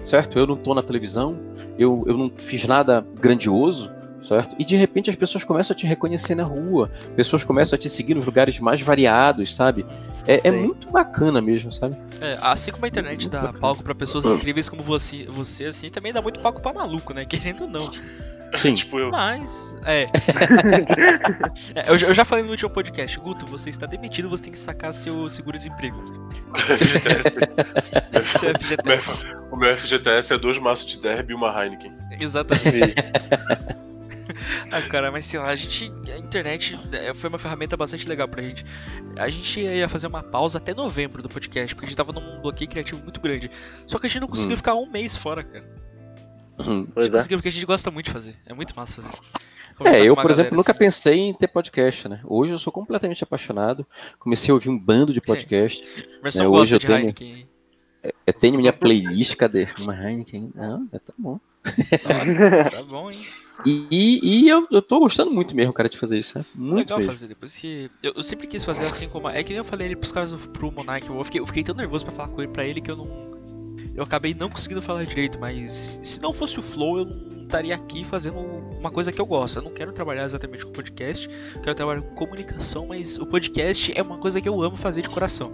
[0.03, 0.39] certo?
[0.39, 1.37] Eu não tô na televisão,
[1.79, 3.91] eu, eu não fiz nada grandioso,
[4.27, 4.57] certo?
[4.59, 7.89] E de repente as pessoas começam a te reconhecer na rua, pessoas começam a te
[7.89, 9.87] seguir nos lugares mais variados, sabe?
[10.27, 11.97] É, é muito bacana mesmo, sabe?
[12.21, 16.13] É, assim como a internet dá palco pra pessoas incríveis como você, você, assim, também
[16.13, 17.25] dá muito palco pra maluco, né?
[17.27, 17.91] Querendo ou não.
[18.55, 18.75] Sim.
[18.79, 19.11] tipo eu.
[19.11, 20.07] Mas, é.
[21.75, 24.53] É, eu, já- eu já falei no último podcast, Guto, você está demitido, você tem
[24.53, 26.03] que sacar seu seguro-desemprego.
[26.55, 28.39] FGTS.
[28.39, 29.27] Seu FGTS.
[29.51, 31.93] o meu FGTS é dois maços de derby e uma Heineken.
[32.21, 32.95] Exatamente.
[34.71, 35.93] Ah, cara, mas sei lá, a gente.
[36.13, 38.65] A internet é, foi uma ferramenta bastante legal pra gente.
[39.17, 42.41] A gente ia fazer uma pausa até novembro do podcast, porque a gente tava num
[42.41, 43.51] bloqueio criativo muito grande.
[43.87, 44.57] Só que a gente não conseguiu Hum.
[44.57, 45.65] ficar um mês fora, cara.
[46.59, 46.87] Hum.
[46.97, 47.17] A gente é.
[47.17, 48.37] conseguiu porque a gente gosta muito de fazer.
[48.47, 49.15] É muito massa fazer.
[49.77, 50.79] Conversar É, eu, por exemplo, galera, nunca assim.
[50.79, 52.21] pensei em ter podcast, né?
[52.25, 53.87] Hoje eu sou completamente apaixonado.
[54.19, 55.85] Comecei a ouvir um bando de podcast.
[56.23, 57.49] Mas só né, hoje eu tenho- Heineken.
[58.27, 59.69] Eu tenho minha playlist, cadê?
[59.81, 60.51] Uma Heineken.
[60.55, 61.39] Não, é, tá bom.
[61.67, 63.27] Olha, tá bom, hein?
[63.65, 66.39] E, e, e eu, eu tô gostando muito mesmo, cara, de fazer isso.
[66.39, 66.45] Né?
[66.55, 67.13] Muito Legal mesmo.
[67.13, 67.91] fazer, depois que.
[68.03, 69.29] Eu, eu sempre quis fazer assim como.
[69.29, 71.09] É que nem eu falei ali pros caras do, pro Monark.
[71.09, 73.27] Eu fiquei, eu fiquei tão nervoso pra falar com ele pra ele que eu não.
[73.95, 77.75] Eu acabei não conseguindo falar direito, mas se não fosse o Flow, eu não estaria
[77.75, 79.57] aqui fazendo uma coisa que eu gosto.
[79.59, 81.27] Eu não quero trabalhar exatamente com podcast,
[81.63, 85.09] quero trabalhar com comunicação, mas o podcast é uma coisa que eu amo fazer de
[85.09, 85.53] coração.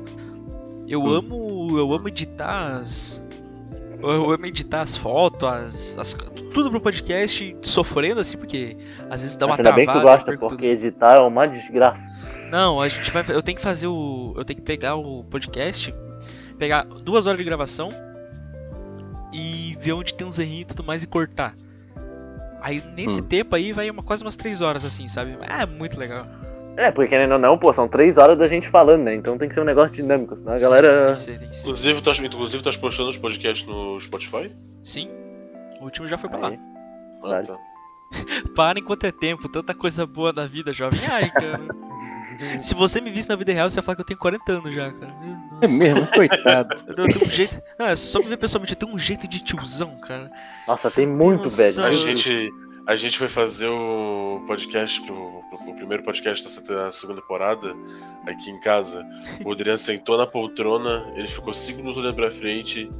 [0.88, 1.08] Eu Hum.
[1.14, 1.78] amo.
[1.78, 3.22] Eu amo editar as.
[4.02, 6.14] Eu amo editar as fotos, as, as-
[6.54, 8.76] tudo pro podcast sofrendo assim, porque
[9.08, 10.56] às vezes dá uma Ainda bem que tu travada, gosta, perco tudo.
[10.56, 12.02] porque editar é uma desgraça.
[12.50, 13.24] Não, a gente vai.
[13.28, 14.34] Eu tenho que fazer o.
[14.36, 15.94] Eu tenho que pegar o podcast,
[16.58, 17.90] pegar duas horas de gravação
[19.32, 21.54] e ver onde tem uns errinhos e tudo mais e cortar.
[22.60, 23.24] Aí nesse Hum.
[23.24, 25.36] tempo aí vai uma, quase umas três horas assim, sabe?
[25.40, 26.26] É muito legal.
[26.76, 29.14] É, porque querendo ou não, pô, são três horas da gente falando, né?
[29.14, 31.04] Então tem que ser um negócio dinâmico, senão a Sim, galera.
[31.04, 31.62] Tem que ser, tem que ser.
[31.62, 34.50] Inclusive, tu tá, inclusive, tá postando os podcasts no Spotify?
[34.82, 35.10] Sim.
[35.80, 36.48] O último já foi pra lá.
[36.48, 36.58] Aí.
[37.22, 37.46] Ah, Vale.
[37.46, 37.56] tá.
[38.56, 41.00] Para enquanto é tempo, tanta coisa boa da vida, jovem.
[41.10, 41.60] Ai, cara.
[42.62, 44.74] Se você me visse na vida real, você ia falar que eu tenho 40 anos
[44.74, 45.14] já, cara.
[45.60, 46.74] É mesmo, coitado.
[46.88, 47.62] Eu tenho, eu tenho um jeito.
[47.78, 50.28] Não, é só me ver pessoalmente, eu tenho um jeito de tiozão, cara.
[50.66, 51.84] Nossa, Você tem muito, noção?
[51.84, 51.98] A velho.
[52.00, 52.50] gente,
[52.86, 55.14] a gente foi fazer o podcast, pro,
[55.50, 57.74] pro- o primeiro podcast dessa te- segunda temporada,
[58.26, 59.04] aqui em casa.
[59.44, 62.90] O Adriano sentou na poltrona, ele ficou cinco minutos olhando pra frente,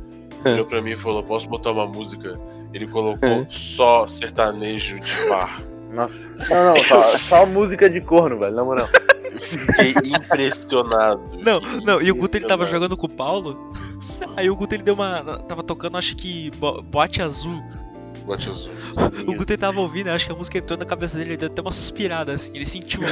[0.45, 2.39] olhou pra mim e falou: Posso botar uma música?
[2.73, 5.63] Ele colocou só sertanejo de bar.
[5.93, 6.15] Nossa.
[6.49, 8.89] Não, não, só, só música de corno, velho, na moral.
[9.35, 11.23] Eu Fiquei impressionado.
[11.43, 13.73] Não, não, e o Guto ele tava jogando com o Paulo.
[14.37, 15.23] Aí o Guto ele deu uma.
[15.41, 16.51] Tava tocando, acho que.
[16.53, 17.63] Bo Boate Azul.
[19.27, 21.49] O Guto ele tava ouvindo, acho que a música entrou na cabeça dele, ele deu
[21.49, 22.53] até uma suspirada assim.
[22.55, 23.01] Ele sentiu.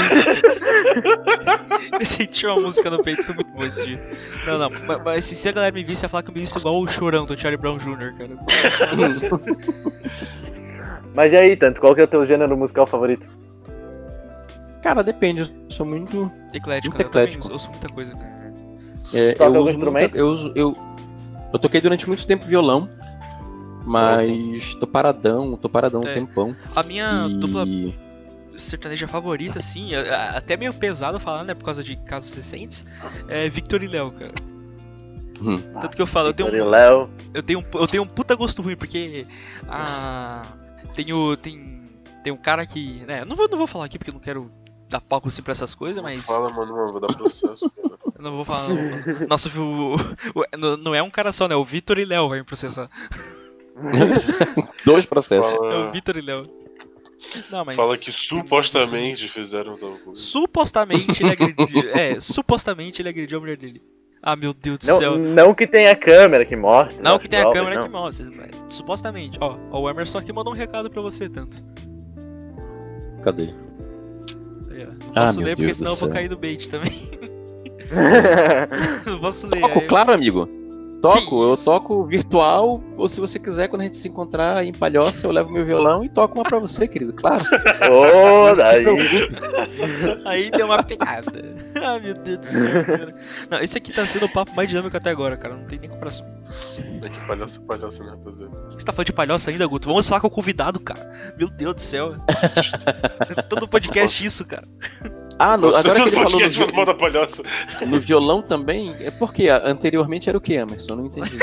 [1.92, 4.00] ele sentiu a música no peito, foi muito bom esse dia.
[4.46, 6.58] Não, não, mas, mas se, a galera me visse, ia falar que eu me visse
[6.58, 8.30] igual o chorão do Charlie Brown Jr., cara.
[11.12, 13.26] Mas e aí, tanto, qual que é o teu gênero musical favorito?
[14.82, 15.40] Cara, depende.
[15.40, 16.30] Eu sou muito.
[16.54, 17.04] Eclético, Muito né?
[17.04, 17.52] Eu eclético.
[17.52, 18.40] ouço muita coisa, cara.
[19.12, 20.76] É, eu uso muita, eu, uso, eu,
[21.52, 22.88] eu toquei durante muito tempo violão,
[23.90, 26.10] mas tô paradão, tô paradão É.
[26.10, 26.56] um tempão.
[26.76, 27.94] A minha dupla E
[28.56, 32.84] sertaneja favorita, assim, até meio pesado falar, né, por causa de casos recentes,
[33.28, 34.34] é Victor e Léo, cara.
[35.42, 35.58] Hum.
[35.80, 37.08] Tanto que eu falo, eu tenho, um, Léo.
[37.32, 39.26] eu, tenho, um- eu tenho um puta gosto ruim, porque
[39.66, 40.42] a.
[40.94, 41.34] Tem o.
[41.36, 41.80] Tem,
[42.22, 43.02] tem um cara que.
[43.06, 44.50] Né, eu não vou, não vou falar aqui porque eu não quero
[44.90, 46.26] dar palco assim pra essas coisas, mas.
[46.26, 47.70] Fala, mano, mano, vou dar processo.
[47.70, 47.96] cara.
[48.18, 48.68] Eu não vou falar.
[48.68, 49.26] Não, vou falar.
[49.30, 51.54] Nossa, o, o- não- não é um cara só, né?
[51.56, 52.90] O Vitor e Léo vai me processar.
[54.84, 55.50] dois processos.
[55.52, 56.46] É o Fala, Vitor e Léo.
[57.50, 57.76] Não, mas.
[57.76, 60.20] fala que supostamente fizeram tal coisa.
[60.20, 61.82] Supostamente ele agrediu.
[61.94, 63.82] é, supostamente ele agrediu a mulher dele.
[64.22, 65.18] Ah, meu Deus do Não, céu.
[65.18, 66.96] não que tenha câmera que mostre.
[67.02, 67.82] Não as que tenha câmera não.
[67.84, 68.26] que mostra.
[68.36, 69.38] mas Supostamente.
[69.40, 71.62] Ó, ó, o Emerson aqui mandou um recado pra você, tanto.
[73.22, 73.44] Cadê?
[74.70, 74.86] Aí, ó.
[74.92, 76.92] Não Ah, posso meu ler porque Deus do senão eu vou cair do bait também.
[79.06, 79.60] Não posso ler.
[79.60, 80.48] Toco, aí- claro, amigo.
[81.00, 85.26] Toco, eu toco virtual, ou se você quiser, quando a gente se encontrar em Palhoça,
[85.26, 87.12] eu levo meu violão e toco uma pra você, querido.
[87.14, 87.42] Claro.
[87.90, 88.84] Ô, daí.
[90.26, 91.50] Aí deu uma pegada.
[91.82, 93.14] Ah, meu Deus do céu, cara.
[93.48, 95.56] Não, esse aqui tá sendo o papo mais dinâmico até agora, cara.
[95.56, 96.26] Não tem nem comparação.
[97.00, 98.54] É que palhaço, palhaço, né, rapaziada?
[98.54, 99.88] O que você tá falando de palhoça ainda, Guto?
[99.88, 101.10] Vamos falar com o convidado, cara.
[101.38, 102.16] Meu Deus do céu.
[103.48, 104.66] Todo podcast isso, cara.
[105.42, 110.36] Ah, no- agora que ele falou no, vi- no violão também, é porque anteriormente era
[110.36, 110.96] o que, Emerson?
[110.96, 111.38] Não entendi.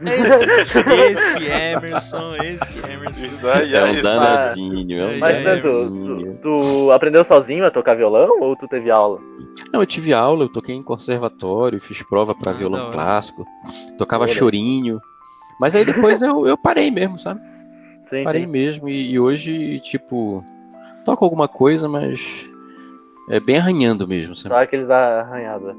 [0.00, 0.80] Esse,
[1.12, 3.26] esse Emerson, esse Emerson.
[3.26, 6.38] Isso aí, É um danadinho, é um Mas, danadinho.
[6.40, 6.40] tu,
[6.86, 9.20] tu aprendeu sozinho a tocar violão ou tu teve aula?
[9.70, 12.92] Não, eu tive aula, eu toquei em conservatório, fiz prova pra Ah, violão hora.
[12.92, 13.44] clássico,
[13.98, 14.32] tocava Olha.
[14.32, 14.98] chorinho.
[15.60, 17.40] Mas aí depois eu, eu parei mesmo, sabe?
[18.08, 18.46] Sim, Parei sim.
[18.50, 20.42] mesmo e, e hoje, tipo,
[21.04, 22.48] toco alguma coisa, mas
[23.28, 24.54] é bem arranhando mesmo, sabe?
[24.54, 25.74] Só aqueles arranhados.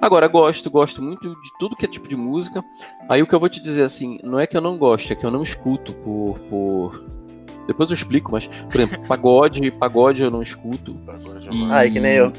[0.00, 2.64] Agora, gosto, gosto muito de tudo que é tipo de música.
[3.08, 5.16] Aí o que eu vou te dizer assim, não é que eu não gosto, é
[5.16, 7.04] que eu não escuto por, por
[7.66, 10.94] Depois eu explico, mas, por exemplo, pagode, pagode eu não escuto.
[11.06, 11.72] Pagode é E-.
[11.72, 12.32] Ah, é que nem eu.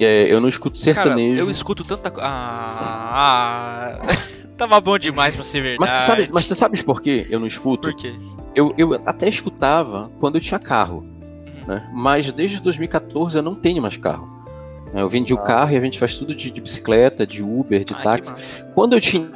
[0.00, 1.40] É, eu não escuto Cara, sertanejo.
[1.40, 2.28] eu escuto tanta coisa.
[2.28, 4.16] Ah, ah,
[4.56, 5.92] tava bom demais pra ser verdade.
[5.92, 7.88] Mas tu, sabe, mas tu sabes por que eu não escuto?
[7.88, 8.12] Por quê?
[8.56, 11.06] Eu, eu até escutava quando eu tinha carro.
[11.66, 11.88] Né?
[11.92, 14.28] Mas desde 2014 eu não tenho mais carro.
[14.92, 15.02] né?
[15.02, 15.42] Eu vendi o Ah.
[15.42, 18.64] carro e a gente faz tudo de, de bicicleta, de Uber, de Ai, táxi.
[18.74, 19.28] Quando eu tinha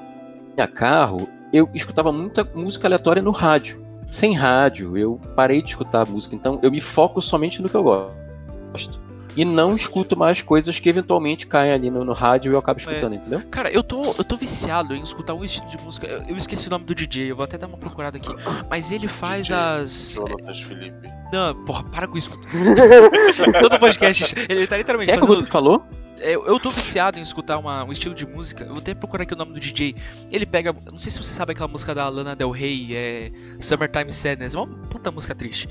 [0.74, 3.85] carro, eu escutava muita música aleatória no rádio.
[4.11, 6.35] Sem rádio, eu parei de escutar música.
[6.35, 9.01] Então eu me foco somente no que eu gosto.
[9.39, 12.80] E não escuto mais coisas que eventualmente caem ali no, no rádio e eu acabo
[12.80, 13.41] escutando, entendeu?
[13.51, 16.09] Cara, eu tô, eu tô viciado em escutar um estilo de música.
[16.09, 18.34] Eu, eu esqueci o nome do DJ, eu vou até dar uma procurada aqui.
[18.68, 19.57] Mas ele faz DJ.
[19.57, 20.12] as.
[20.16, 21.09] Jonatas Felipe.
[21.32, 22.30] Não, porra, para com isso.
[23.61, 24.34] Todo podcast.
[24.49, 25.45] Ele tá literalmente É como fazendo.
[25.47, 25.86] tu falou?
[26.20, 28.64] Eu, eu tô viciado em escutar uma- um estilo de música.
[28.64, 29.95] Eu vou até procurar aqui o nome do DJ.
[30.32, 30.74] Ele pega.
[30.91, 33.30] Não sei se você sabe aquela música da Lana Del Rey, é.
[33.61, 34.55] Summertime Sadness.
[34.55, 35.68] É uma puta música triste.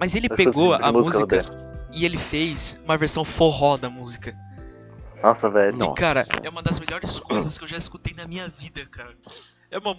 [0.00, 4.36] Mas ele pegou a música, música e ele fez uma versão forró da música.
[5.22, 5.82] Nossa, velho.
[5.82, 9.14] E, cara, é uma das melhores coisas que eu já escutei na minha vida, cara.
[9.70, 9.92] É uma,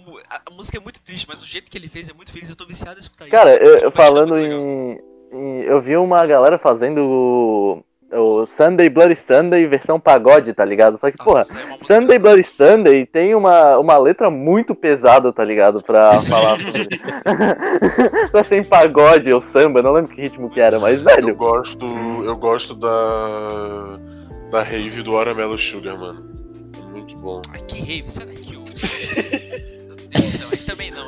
[0.46, 2.48] a música é muito triste, mas o jeito que ele fez é muito feliz.
[2.48, 3.34] Eu tô viciado em escutar isso.
[3.34, 4.58] Cara, eu, tá falando legal.
[4.58, 5.00] em,
[5.32, 7.82] em- Eu vi uma galera fazendo
[8.12, 10.96] o, Sunday Bloody Sunday versão pagode, tá ligado?
[10.98, 14.74] Só que, porra, Nossa, é uma música- Sunday Bloody Sunday tem uma, uma letra muito
[14.74, 15.82] pesada, tá ligado?
[15.82, 16.58] Pra falar
[18.30, 21.34] pra ser em pagode ou samba, não lembro que ritmo que era, mas, Eu velho.
[21.34, 21.84] gosto.
[22.24, 23.98] Eu gosto da.
[24.50, 26.24] Da rave do Aramelo Sugar, mano.
[26.92, 27.42] Muito bom.
[27.52, 28.62] Ai, que rave, sai daqui, ô.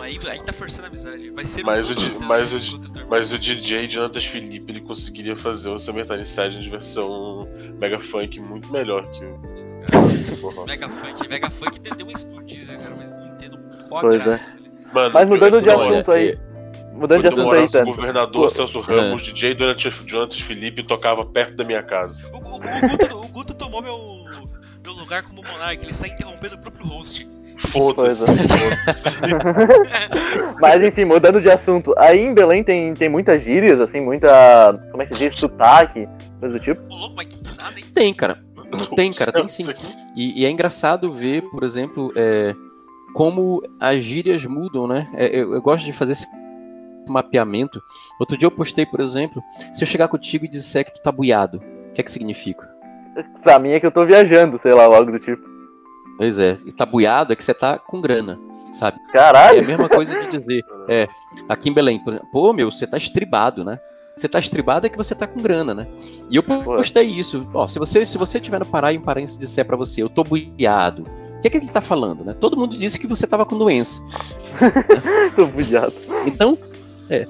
[0.08, 1.30] Aí, aí tá forçando a amizade.
[1.30, 4.80] Vai ser Mas um o di- mas o tua Mas o DJ Jonatas Felipe ele
[4.80, 7.48] conseguiria fazer o Summertime Sadness versão
[7.78, 10.38] Mega Funk muito melhor que o.
[10.40, 10.66] Porra.
[10.66, 12.94] Mega Funk, Mega Funk deu uma explodida, né, cara?
[12.96, 14.24] Mas não entendo qual a Pois é.
[14.24, 14.50] graça.
[14.50, 14.72] velho.
[14.92, 16.38] Mano, Mas mudando de assunto aí.
[16.94, 20.40] Mudando de Quando eu assunto aí, com o governador Pô, Celso Ramos, DJ Jonatas, Jonatas
[20.40, 22.28] Felipe tocava perto da minha casa.
[22.32, 24.24] O, o- o Guto, o Guto tomou meu,
[24.82, 27.28] meu lugar como monarca, ele sai interrompendo o próprio host.
[27.58, 28.24] Foda-se.
[30.60, 31.92] Mas enfim, mudando de assunto.
[31.98, 34.80] Aí em Belém tem, tem muitas gírias, assim, muita.
[34.90, 35.36] Como é que diz?
[35.36, 36.80] Sotaque, coisa do tipo.
[37.92, 38.40] Tem, cara.
[38.94, 39.66] Tem, cara, tem sim.
[40.14, 42.54] E, e é engraçado ver, por exemplo, é,
[43.14, 45.08] como as gírias mudam, né?
[45.14, 46.26] É, eu, eu gosto de fazer esse
[47.08, 47.82] mapeamento.
[48.20, 49.42] Outro dia eu postei, por exemplo,
[49.72, 52.68] se eu chegar contigo e disser que tu tá buiado, o que é que significa?
[53.42, 55.47] Pra mim é que eu tô viajando, sei lá, algo do tipo.
[56.18, 58.38] Pois é, e tá buiado é que você tá com grana,
[58.72, 58.98] sabe?
[59.14, 59.64] É a Caralho!
[59.64, 61.08] mesma coisa de dizer, é,
[61.48, 63.78] aqui em Belém, por exemplo, pô, meu, você tá estribado, né?
[64.16, 65.86] Você tá estribado é que você tá com grana, né?
[66.28, 67.46] E eu postei isso.
[67.54, 70.08] Ó, se você se você estiver no Pará e um paraense disser pra você, eu
[70.08, 71.06] tô buiado,
[71.36, 72.34] o que é que ele tá falando, né?
[72.34, 74.02] Todo mundo disse que você tava com doença.
[75.36, 75.92] tô budiado.
[76.26, 76.52] Então,
[77.08, 77.28] é,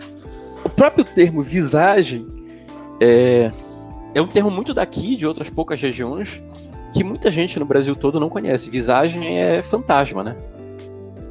[0.64, 2.26] o próprio termo visagem
[3.02, 3.52] é,
[4.14, 6.42] é um termo muito daqui, de outras poucas regiões,
[6.98, 8.68] que muita gente no Brasil todo não conhece.
[8.70, 10.36] Visagem é fantasma, né?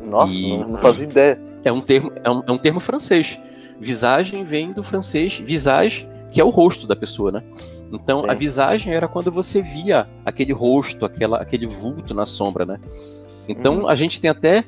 [0.04, 1.40] Nossa, E- não, não fazia ideia.
[1.64, 3.38] É um termo, é um, é um termo francês.
[3.80, 7.44] Visagem vem do francês visage, que é o rosto da pessoa, né?
[7.92, 8.30] Então, Sim.
[8.30, 12.80] a visagem era quando você via aquele rosto, aquela, aquele vulto na sombra, né?
[13.48, 13.88] Então, Uhum.
[13.88, 14.64] a gente tem até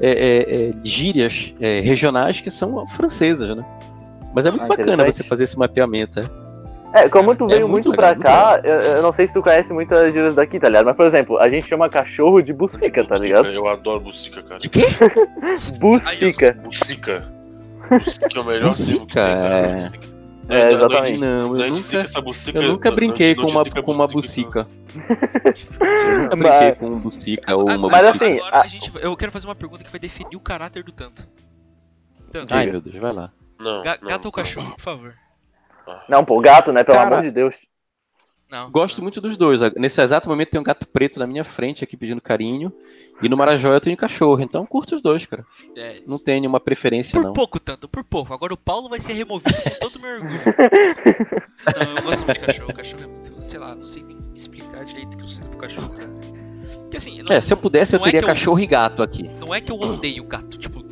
[0.00, 3.64] é, é, é, gírias é, regionais que são francesas, né?
[4.34, 6.24] Mas é muito Ah, bacana você fazer esse mapeamento, é?
[6.94, 9.34] É, como tu É veio muito muito, pra legal, cá, eu, eu não sei se
[9.34, 10.84] tu conhece muitas gírias daqui, tá ligado?
[10.86, 13.48] Mas, por exemplo, a gente chama cachorro de bucica, tá ligado?
[13.48, 14.60] Eu adoro bucica, cara.
[14.60, 14.86] De quê?
[15.80, 16.52] Bucica.
[16.62, 17.32] Bucica.
[17.90, 19.54] Bucica é o melhor que tem, Bucica, cara.
[19.56, 19.74] é.
[19.76, 20.14] Bucica.
[20.46, 21.20] É, Não, não, exatamente.
[21.20, 23.92] Não, não eu identifica nunca, essa bucica- eu nunca não- brinquei não com uma, com
[23.92, 24.66] uma bucica.
[24.94, 28.24] Eu nunca Mas- brinquei com um bucica ou uma Mas bucica.
[28.26, 30.84] assim, agora a- a gente, eu quero fazer uma pergunta que vai definir o caráter
[30.84, 31.26] do tanto.
[32.30, 33.30] Tanto, Ai, meu Deus, vai lá.
[33.58, 34.30] Não, ga- não, gato ou não.
[34.32, 35.14] cachorro, por favor.
[36.08, 36.82] Não, pô, gato, né?
[36.84, 37.56] Pelo Cara, amor de Deus.
[38.50, 38.70] Não.
[38.70, 39.60] Gosto muito dos dois.
[39.74, 42.72] Nesse exato momento tem um gato preto na minha frente aqui pedindo carinho.
[43.22, 44.40] E no Marajó eu tenho cachorro.
[44.42, 45.44] Então curto os dois, cara.
[45.76, 47.32] É, Não tenho nenhuma preferência, por não.
[47.32, 48.32] pouco, tanto, por pouco.
[48.32, 50.40] Agora o Paulo vai ser removido com todo o meu orgulho.
[51.74, 52.70] Não, eu gosto muito de cachorro.
[52.70, 55.48] O cachorro é muito, sei lá, não sei nem explicar direito o que eu sinto
[55.48, 56.10] pro cachorro, cara.
[56.82, 59.02] Porque assim, não, É, se eu pudesse, eu é teria que eu- cachorro e gato
[59.02, 59.22] aqui.
[59.40, 60.83] não é que eu odeio gato, tipo,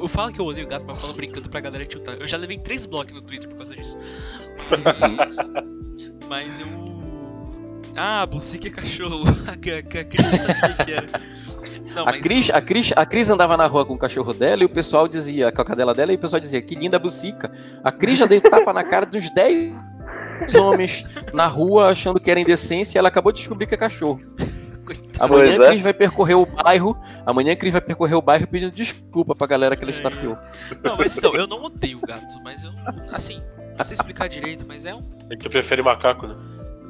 [0.00, 2.16] eu, falo que eu odeio gato, mas eu falo brincando pra galera tiltar.
[2.18, 3.98] Eu já levei três blocos no Twitter por causa disso.
[5.16, 5.50] Mas,
[6.28, 6.66] mas eu.
[7.96, 9.24] Ah, bucica é cachorro.
[9.46, 11.08] A, a, a Cris sabia que era.
[11.94, 14.62] Não, A mas- Cris, a, Cris, a Cris andava na rua com o cachorro dela
[14.62, 17.50] e o pessoal dizia, com a cadela dela, e o pessoal dizia, que linda bucica.
[17.82, 19.74] A Cris já deu tapa na cara dos 10
[20.54, 24.20] homens na rua achando que era indecência e ela acabou de descobrir que é cachorro.
[24.88, 25.24] Coitado.
[25.34, 25.68] Amanhã Pois a é.
[25.68, 26.96] Cris vai percorrer o bairro.
[27.26, 30.36] Amanhã a Cris vai percorrer o bairro pedindo desculpa pra galera que ela estapeou.
[30.82, 32.70] Não, mas então, eu não odeio gato, mas eu.
[33.12, 33.42] Assim,
[33.76, 35.02] não sei explicar direito, mas é um.
[35.30, 36.36] É que tu prefere macaco, né?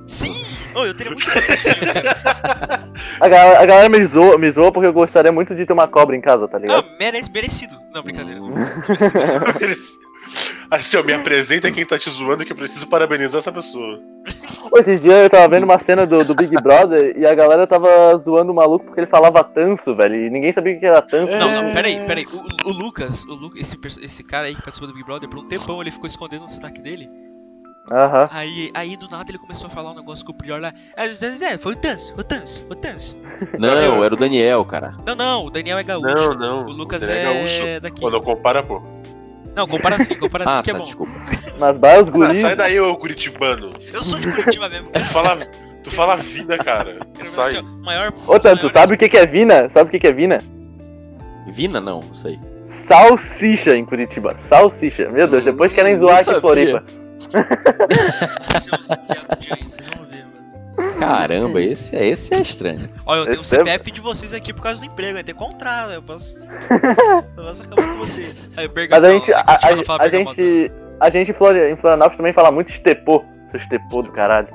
[0.07, 0.33] Sim!
[0.75, 2.89] Oh, eu teria muito cara.
[3.21, 5.87] A galera, a galera me, zoa, me zoa porque eu gostaria muito de ter uma
[5.87, 6.87] cobra em casa, tá Ah, ligado?
[6.99, 7.77] merece, merecido.
[7.93, 8.41] Não, brincadeira.
[8.41, 8.55] Hum.
[10.71, 13.99] assim, ó, me apresenta quem tá te zoando que eu preciso parabenizar essa pessoa.
[14.77, 18.17] Esses dias eu tava vendo uma cena do, do Big Brother e a galera tava
[18.19, 20.15] zoando o maluco porque ele falava tanso, velho.
[20.15, 21.33] E ninguém sabia o que era tanso.
[21.37, 22.27] Não, não, peraí, peraí.
[22.65, 25.39] O, o Lucas, o Lu, esse, esse cara aí que participou do Big Brother, por
[25.39, 27.09] um tempão ele ficou escondendo o sotaque dele.
[27.91, 28.29] Aham.
[28.31, 30.75] Aí, aí do nada ele começou a falar um negócio com o Prior lá.
[30.95, 33.19] "Ah, é, Foi o Tanso, foi o Tanso, foi o Tanso.
[33.59, 34.95] Não, era o Daniel, cara.
[35.07, 36.15] Não, não, o Daniel é gaúcho.
[36.15, 36.67] Não, não.
[36.67, 37.81] O Lucas ele é, gaúcho.
[37.81, 38.01] daqui.
[38.03, 38.83] Quando compara, pô.
[39.59, 40.85] Não, compara assim, compara assim Ah, que é tá, bom.
[40.87, 41.13] desculpa.
[41.59, 42.39] Mas vai os Ah, guris.
[42.39, 43.73] sai daí, ô Curitibano.
[43.93, 45.05] Eu sou de Curitiba mesmo, Tu cara.
[45.07, 45.37] fala,
[45.83, 46.97] tu fala vida, cara.
[47.19, 47.57] Sai.
[47.57, 48.13] aqui, ó, Maior.
[48.27, 49.69] Ô, Tanto, maiores- sabe o que que é Vina?
[49.69, 50.43] Sabe o que que é Vina?
[51.49, 52.39] Vina não, não sei.
[52.87, 54.37] Salsicha em Curitiba.
[54.49, 55.09] Salsicha.
[55.11, 56.41] Meu Deus, depois querem Hum, zoar aqui em.
[56.41, 56.85] Floripa.
[58.61, 58.87] Seus
[59.67, 60.25] vocês vão ver.
[60.99, 62.89] Caramba, esse, é- esse é estranho.
[63.07, 65.35] Olha, eu tenho Esse é- CPF de vocês aqui por causa do emprego, vai ter
[65.35, 66.39] contrato, eu posso.
[67.37, 68.51] eu posso acabar com vocês.
[68.57, 69.59] Aí, Mas a gente, a, né, a-
[70.03, 73.25] a gente, a gente em Flori- em Florianópolis também fala muito estepô.
[73.51, 74.49] Seu estepô do caralho.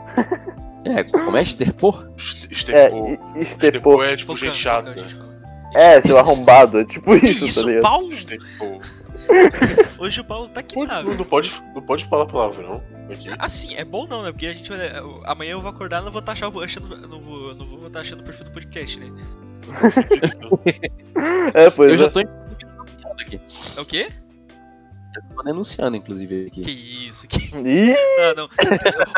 [0.85, 2.07] É, como é esterpor?
[2.17, 3.07] É, Estepô.
[3.07, 4.03] e- Estepô estepô.
[4.03, 4.93] é tipo gente chata.
[5.73, 6.79] É, seu arrombado.
[6.79, 7.83] É tipo isso, isso, tá ligado?
[7.83, 8.09] Paulo?
[8.11, 8.77] Estepô.
[9.99, 13.29] Hoje o Paulo tá aqui, Não, tá, não, não pode, não pode falar palavrão aqui.
[13.39, 14.31] Assim, é bom não, né?
[14.31, 14.79] Porque a gente vai.
[15.25, 16.97] Amanhã eu vou acordar e não vou estar achando, achando.
[17.07, 19.07] Não vou, não vou estar achando o perfil do podcast, né?
[21.53, 21.97] É, pois Eu é.
[21.97, 23.41] já tô denunciando aqui.
[23.77, 24.11] É o quê?
[25.15, 26.61] Já tô denunciando, inclusive, aqui.
[26.61, 27.51] Que isso, que.
[27.55, 28.49] Não, não.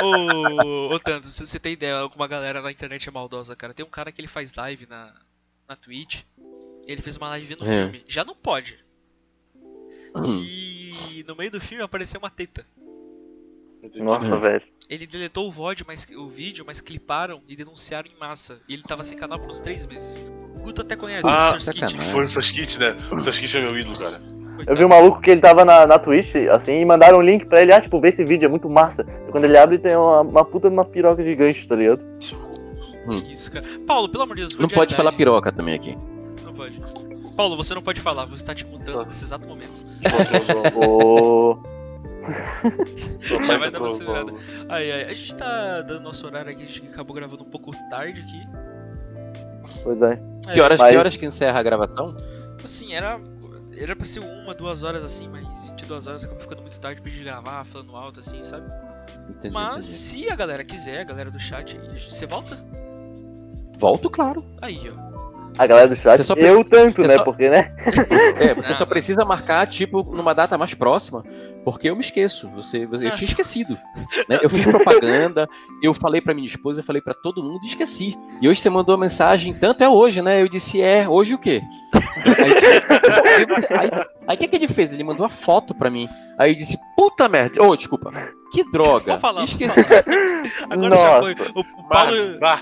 [0.03, 3.73] Ô, ô, Tanto, se você tem ideia, como a galera na internet é maldosa, cara.
[3.73, 5.13] Tem um cara que ele faz live na,
[5.67, 6.23] na Twitch.
[6.85, 7.73] Ele fez uma live vendo É.
[7.83, 8.03] filme.
[8.07, 8.77] Já não pode.
[10.15, 10.43] Hum.
[10.43, 12.65] E no meio do filme apareceu uma teta.
[13.95, 14.37] nossa, É.
[14.39, 14.63] velho.
[14.89, 18.59] Ele deletou o, VOD, mas, o vídeo, mas cliparam e denunciaram em massa.
[18.67, 20.21] E ele tava sem canal por uns três meses.
[20.55, 21.71] O Guto até conhece Ah, o Sr.
[21.71, 21.79] Skit.
[21.81, 22.11] sacanagem.
[22.11, 22.95] Foi o Saskit, né?
[23.11, 24.21] O Saskit é meu ídolo, cara.
[24.65, 27.45] Eu vi um maluco que ele tava na, na Twitch, assim, e mandaram um link
[27.45, 29.05] pra ele, ah, tipo, vê esse vídeo, é muito massa.
[29.27, 32.01] E quando ele abre, tem uma, uma puta de uma piroca gigante, tá ligado?
[32.19, 33.65] Que isso, cara.
[33.85, 35.95] Paulo, pelo amor de Deus, Não pode falar piroca também aqui.
[36.43, 36.79] Não pode.
[37.35, 39.83] Paulo, você não pode falar, você está te mutando nesse exato momento.
[40.75, 41.57] Ô.
[43.47, 44.31] Já vai dar uma acelerada.
[44.69, 47.71] Ai, ai, a gente tá dando nosso horário aqui, a gente acabou gravando um pouco
[47.89, 48.47] tarde aqui.
[49.83, 50.19] Pois é.
[50.53, 52.15] Que horas, Mas- que horas que encerra a gravação?
[52.63, 53.19] Assim, era.
[53.77, 57.11] Era pra ser uma, duas horas assim, mas 22 horas acabou ficando muito tarde pra
[57.11, 58.65] gente gravar, falando alto assim, sabe?
[59.29, 59.83] Entendi, Mas entendi.
[59.85, 62.57] se a galera quiser, a galera do chat, aí, você volta?
[63.77, 64.45] Volto, claro.
[64.61, 65.04] Aí, ó.
[65.57, 67.15] A galera do chat, só eu precisa- tanto, né?
[67.17, 67.73] só- Porque, né?
[68.39, 71.23] É, você Não, só precisa marcar, tipo, numa data mais próxima,
[71.63, 72.49] porque eu me esqueço.
[72.55, 73.77] Você, você- eu tinha esquecido.
[74.27, 74.39] né?
[74.41, 75.47] Eu fiz propaganda,
[75.81, 78.17] eu falei pra minha esposa, eu falei pra todo mundo e esqueci.
[78.41, 80.41] E hoje você mandou a mensagem, tanto é hoje, né?
[80.41, 81.61] Eu disse, é, hoje o quê?
[82.25, 83.89] Aí, aí,
[84.27, 84.93] aí o que, que ele fez?
[84.93, 86.07] Ele mandou a foto pra mim.
[86.37, 87.61] Aí eu disse, puta merda.
[87.63, 88.11] Ô, desculpa.
[88.51, 89.17] Que droga.
[89.43, 89.79] Esqueci.
[90.69, 91.35] Agora já foi.
[91.35, 91.51] Nossa.
[91.55, 92.39] O, Paulo.
[92.39, 92.61] Bah,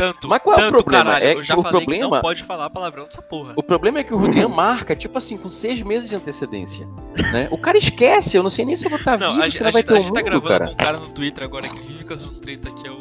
[0.00, 0.28] Tanto.
[0.28, 1.04] Mas qual é o tanto, problema?
[1.04, 1.24] caralho.
[1.26, 3.52] É eu já o falei que não problema- pode falar palavrão dessa porra.
[3.56, 6.86] O problema é que o Rodrigo marca, tipo assim, com seis meses de antecedência.
[7.32, 7.48] Né?
[7.50, 9.50] O cara esquece, eu não sei nem se eu vou estar Não, vivo, a, se
[9.50, 10.66] gente- não a vai gente, ter a um gente tá mundo, gravando cara.
[10.66, 12.96] com um cara no Twitter agora que vive causando treta, que é o,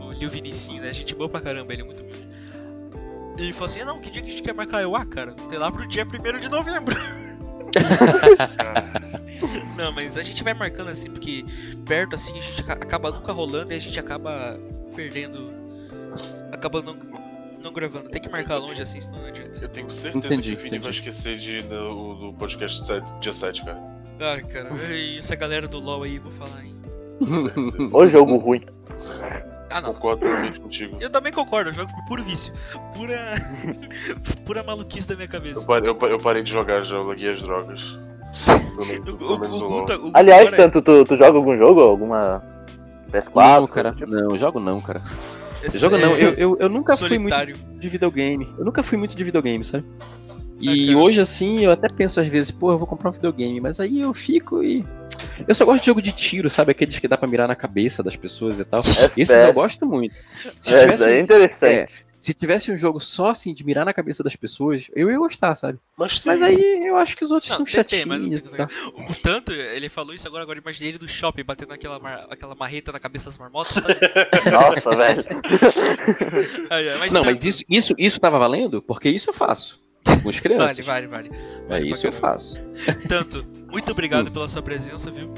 [0.00, 0.92] o Lil Vinicinho, né?
[0.94, 2.24] Gente boa pra caramba, ele é muito humilde.
[3.36, 4.80] E ele falou assim: ah, não, que dia que a gente quer marcar?
[4.82, 6.96] Eu, ah, cara, tem lá pro dia 1 de novembro.
[9.76, 11.44] não, mas a gente vai marcando assim, porque
[11.86, 14.58] perto assim a gente aca- acaba nunca rolando e a gente acaba
[14.94, 15.52] perdendo.
[16.52, 16.96] Acaba não,
[17.62, 18.08] não gravando.
[18.08, 19.58] Tem que marcar longe assim, senão não adianta.
[19.62, 20.82] eu tenho certeza Entendi, que o Vini entendi.
[20.82, 22.82] vai esquecer de no, no podcast
[23.20, 23.80] dia 7, cara.
[24.20, 26.74] Ai, cara, e essa galera do LoL aí, vou falar, hein.
[27.92, 28.62] Ô jogo ruim.
[29.70, 29.92] Ah, não.
[29.94, 30.96] Concordo totalmente contigo.
[31.00, 32.52] Eu também concordo, eu jogo por puro vício.
[32.94, 33.34] Pura.
[34.46, 35.66] pura maluquice da minha Eu cabeça.
[35.66, 37.98] parei, eu eu parei de jogar já, eu larguei as drogas.
[38.76, 39.80] Pelo menos, O, pelo o, menos o o LoL.
[39.80, 41.80] Guto, o Guto Aliás, é- tanto, tu, tu joga algum jogo?
[41.80, 42.42] Alguma
[43.12, 43.60] PS4?
[43.60, 45.02] Não, cara, do não, jogo não, cara.
[45.66, 47.56] Esse Jogo não, é eu, eu, eu nunca fui muito solitário.
[47.78, 48.48] de videogame.
[48.58, 49.84] Eu nunca fui muito de videogame, sabe?
[50.28, 50.98] Ah, E cara.
[50.98, 54.00] hoje, assim, eu até penso às vezes, pô, eu vou comprar um videogame, mas aí
[54.00, 54.84] eu fico e.
[55.48, 56.72] Eu só gosto de jogo de tiro, sabe?
[56.72, 58.80] Aqueles que dá pra mirar na cabeça das pessoas e tal.
[58.80, 59.46] Esses FPS.
[59.46, 60.14] eu gosto muito.
[60.60, 62.03] Se É, tivesse, é interessante.
[62.24, 65.54] Se tivesse um jogo só assim de mirar na cabeça das pessoas, eu ia gostar,
[65.56, 65.78] sabe?
[65.98, 68.04] Mas Mas aí eu acho que os outros Não, são chatinhos.
[68.08, 68.68] tem, tem tal.
[68.94, 72.26] O o tanto, ele falou isso agora, agora imaginei ele no shopping batendo aquela, mar-
[72.30, 73.94] aquela marreta na cabeça das marmotas, sabe?
[74.50, 75.24] Nossa, velho.
[76.70, 78.80] Aí, mas Não, tanto- mas isso, isso, isso tava valendo?
[78.82, 79.82] Porque isso eu faço.
[80.22, 80.84] Com as crianças.
[80.84, 81.30] Vale, vale, vale.
[81.64, 82.56] É Vale isso pra eu faço.
[83.08, 85.32] Tanto, muito obrigado pela sua presença, viu?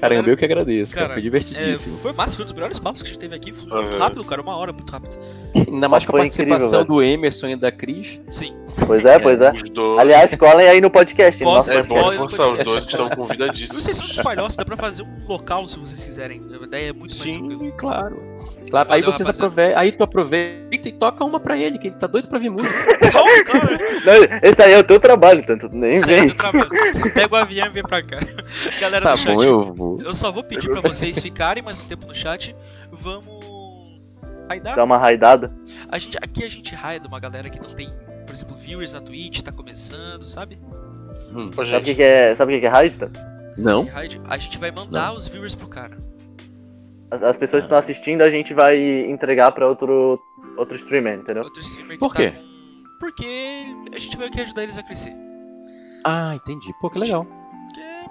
[0.00, 1.08] Caramba, eu que agradeço, cara.
[1.10, 1.96] Foi É, divertidíssimo.
[1.98, 3.52] foi massa, foi um dos melhores papos que a gente teve aqui.
[3.52, 5.16] Foi muito rápido, cara, uma hora, muito rápido.
[5.54, 8.20] Ainda mais com a participação incrível, do Emerson e da Cris.
[8.28, 8.54] Sim.
[8.86, 9.52] Pois é, pois é.
[9.52, 9.98] Os dois.
[10.00, 11.42] Aliás, colhem aí no podcast.
[11.42, 12.02] Posso- nosso é podcast.
[12.04, 13.84] bom reforçar, os eu- dois estão E convidadíssimos.
[13.84, 16.42] vocês são de palhoça, dá pra fazer um local se vocês quiserem.
[16.60, 17.60] A ideia é muito mais tranquilo.
[17.64, 18.22] Sim, claro.
[18.68, 22.06] Claro, aí vocês aproveitam, aí tu aproveita e toca uma pra ele, que ele tá
[22.08, 22.74] doido pra ver música.
[23.14, 23.68] Claro, claro.
[24.04, 26.30] Não, esse aí é o teu trabalho, tanto nem é vem.
[26.30, 26.68] trabalho.
[27.14, 28.18] Pega o avião e vem pra cá.
[28.80, 29.83] Galera Tá do chat, bom, eu vou.
[30.00, 32.54] Eu só vou pedir pra vocês ficarem mais um tempo no chat.
[32.92, 34.00] Vamos.
[34.48, 34.76] raidar.
[34.76, 35.54] Dá uma raidada.
[35.88, 37.88] A gente, aqui a gente raida uma galera que não tem,
[38.26, 40.58] por exemplo, viewers na Twitch, tá começando, sabe?
[41.32, 42.34] Hum, Sabe o que, gente, que é?
[42.34, 42.98] Sabe o que, que é raid?
[42.98, 43.08] tá?
[43.58, 43.84] Não?
[43.84, 45.96] Raid, A gente vai mandar os viewers pro cara.
[47.10, 48.76] As, as pessoas que estão assistindo, a gente vai
[49.08, 50.20] entregar pra outro,
[50.56, 51.44] outro streamer, entendeu?
[51.44, 52.30] Outro streamer que Por tá quê?
[52.32, 52.54] com.
[52.98, 55.14] Porque a gente vai querer ajudar eles a crescer.
[56.04, 56.72] Ah, entendi.
[56.80, 57.26] Pô, que legal.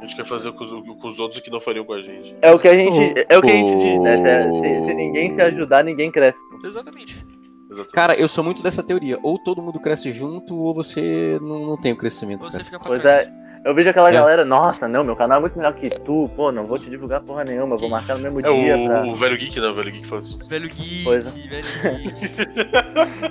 [0.03, 2.35] A gente quer fazer com os, com os outros que não fariam com a gente.
[2.41, 4.17] É o que a gente, é o que a gente diz, né?
[4.17, 6.39] Se, é- se- se ninguém se ajudar, ninguém cresce.
[6.49, 6.67] pô.
[6.67, 7.25] Exatamente.
[7.71, 7.93] Exatamente.
[7.93, 9.17] Cara, eu sou muito dessa teoria.
[9.23, 12.41] Ou todo mundo cresce junto, ou você não, não tem o crescimento.
[12.41, 12.65] Você Cara.
[12.65, 13.31] fica pra Pois é,
[13.65, 14.11] eu vejo aquela É.
[14.11, 17.21] galera, nossa, não, meu canal é muito melhor que tu, pô, não vou te divulgar
[17.21, 19.03] porra nenhuma, vou marcar no mesmo É dia o, pra.
[19.05, 19.67] o velho geek, né?
[19.67, 20.37] O velho geek fala assim.
[20.45, 22.13] Velho geek, Pois velho geek.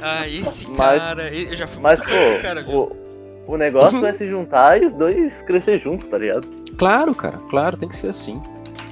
[0.01, 2.79] ah, esse Mas- cara, eu já fui Mas, muito pô, cara, viu?
[2.81, 2.97] o,
[3.47, 4.07] o negócio Uhum.
[4.07, 6.47] é se juntar e os dois crescer juntos, tá ligado?
[6.77, 8.41] Claro, cara, claro, tem que ser assim.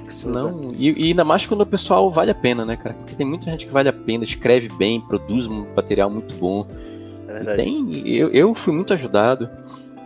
[0.09, 0.73] Senão.
[0.77, 2.95] E, e ainda mais quando o pessoal vale a pena, né, cara?
[2.95, 6.67] Porque tem muita gente que vale a pena, escreve bem, produz um material muito bom.
[7.29, 8.07] É tem.
[8.09, 9.49] Eu, eu fui muito ajudado.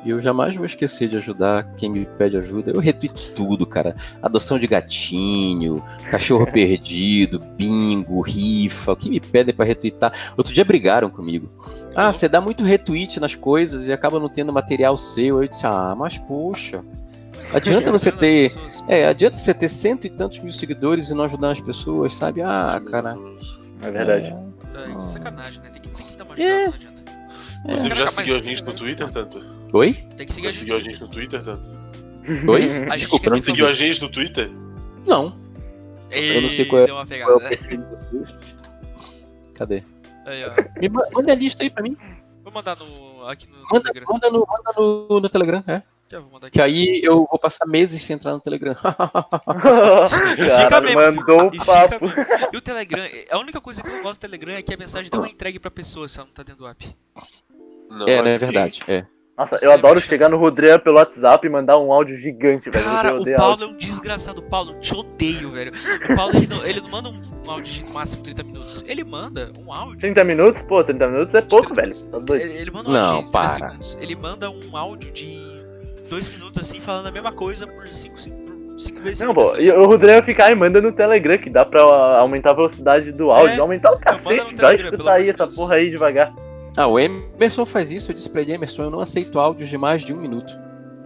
[0.04, 2.70] E eu jamais vou esquecer de ajudar quem me pede ajuda.
[2.70, 3.96] Eu retuito tudo, cara.
[4.22, 10.12] Adoção de gatinho, cachorro perdido, bingo, rifa, o que me pedem pra retweetar.
[10.36, 11.48] Outro dia brigaram comigo.
[11.94, 15.42] Ah, você dá muito retweet nas coisas e acaba não tendo material seu.
[15.42, 16.84] Eu disse, ah, mas poxa.
[17.36, 18.82] Mas adianta eu você ter- pessoas.
[18.88, 22.42] É, adianta você ter cento e tantos mil seguidores e não ajudar as pessoas, sabe?
[22.42, 23.16] Ah, cara.
[23.82, 24.34] É verdade.
[24.74, 25.70] É, sacanagem, né?
[25.70, 26.42] Tem que, tem que dar uma É.
[26.42, 27.04] ajudada, não adianta.
[27.64, 29.40] Inclusive, Caraca, já seguiu a gente no Twitter, tanto?
[29.72, 29.92] Oi?
[30.16, 30.60] Tem que seguir Já a gente.
[30.60, 31.68] seguiu a gente no Twitter, tanto?
[32.50, 32.62] Oi?
[32.62, 34.50] A gente Desculpa, não Seguiu a gente no Twitter?
[35.06, 35.36] Não.
[36.10, 37.36] Ei, Eu não sei qual é- Deu uma Qual é pegada.
[37.36, 38.34] o perfil de vocês?
[39.54, 39.82] Cadê?
[40.26, 40.52] Aí, ó.
[40.80, 41.96] Me manda a lista aí pra mim.
[42.42, 44.06] Vou mandar no, aqui no Manda, Telegram.
[44.12, 45.82] manda, no, manda no, no Telegram, é.
[46.10, 46.54] Já vou mandar aqui.
[46.54, 48.74] Que aí eu vou passar meses sem entrar no Telegram.
[50.68, 51.00] Cara, mesmo.
[51.00, 52.04] mandou E o papo.
[52.52, 54.76] E o Telegram, a única coisa que eu não gosto do Telegram é que a
[54.76, 56.96] mensagem não é entregue pra pessoa se ela não tá dentro do app.
[57.88, 58.28] Não, é, né?
[58.28, 58.80] É quem- verdade.
[58.88, 59.06] É.
[59.36, 62.70] Nossa, Você eu é adoro chegar no Rodrigo pelo WhatsApp e mandar um áudio gigante,
[62.70, 62.84] velho.
[62.84, 63.64] Cara, o Paulo áudio.
[63.64, 64.40] é um desgraçado.
[64.42, 65.72] Paulo, eu te odeio, velho.
[66.08, 68.84] O Paulo, ele não, ele não manda um, áudio de máximo 30 minutos.
[68.86, 69.98] Ele manda um áudio.
[69.98, 70.62] 30 minutos?
[70.62, 72.04] Pô, 30 minutos é pouco, 30 velho.
[72.12, 72.42] Tá doido.
[72.42, 73.48] Ele, ele manda um Não, áudio de 30 para.
[73.48, 73.98] segundos.
[74.00, 75.64] Ele manda um áudio de
[76.08, 78.16] 2 minutos, assim, falando a mesma coisa por 5
[79.00, 79.20] vezes.
[79.20, 81.80] Não, pô, seguidas, e o Rodrigo ficar e manda no Telegram, que dá pra
[82.18, 83.56] aumentar a velocidade do áudio.
[83.56, 86.32] É, aumentar o cacete, vai escutar aí amor de essa porra aí devagar.
[86.76, 88.10] Ah, o Emerson faz isso.
[88.10, 90.52] Eu disse pra ele, Emerson, eu não aceito áudios de mais de um minuto.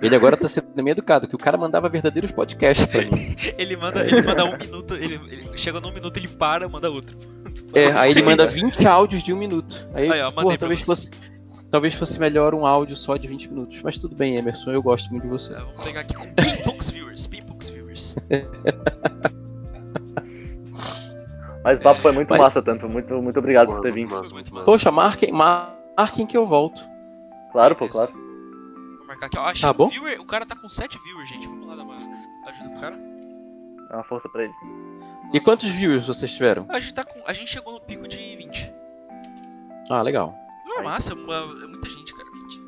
[0.01, 3.35] Ele agora tá sendo meio educado, que o cara mandava verdadeiros podcasts pra mim.
[3.59, 7.17] Ele manda, ele manda um minuto, ele, ele chega num minuto, ele para, manda outro.
[7.75, 9.87] É, aí ele manda 20 áudios de um minuto.
[9.93, 11.11] Aí, Aí, ó, porra, talvez fosse,
[11.69, 13.81] talvez fosse melhor um áudio só de 20 minutos.
[13.83, 15.53] Mas tudo bem, Emerson, eu gosto muito de você.
[15.53, 18.15] É, vamos pegar aqui com bem poucos viewers, bem poucos viewers.
[21.69, 22.89] Mas o papo foi muito Mas- massa, tanto.
[22.89, 24.11] Muito, muito obrigado Porra, por ter vindo.
[24.11, 24.65] massa, muito massa.
[24.65, 26.81] Poxa, marquem, marquem que eu volto.
[27.53, 28.11] Claro, pô, claro.
[28.99, 29.45] Vou marcar aqui, ó.
[29.45, 29.89] Achei Tá bom?
[29.89, 31.47] viewer, o cara tá com 7 viewers, gente.
[31.47, 32.97] Vamos lá dar uma ajuda pro cara.
[33.91, 34.53] Dá uma força pra ele.
[35.33, 36.65] E quantos views vocês tiveram?
[36.71, 38.73] A gente, tá com, a gente chegou no pico de 20.
[39.91, 40.35] Ah, legal.
[40.67, 42.29] Não é massa, é, uma- é muita gente, cara.
[42.33, 42.61] 20.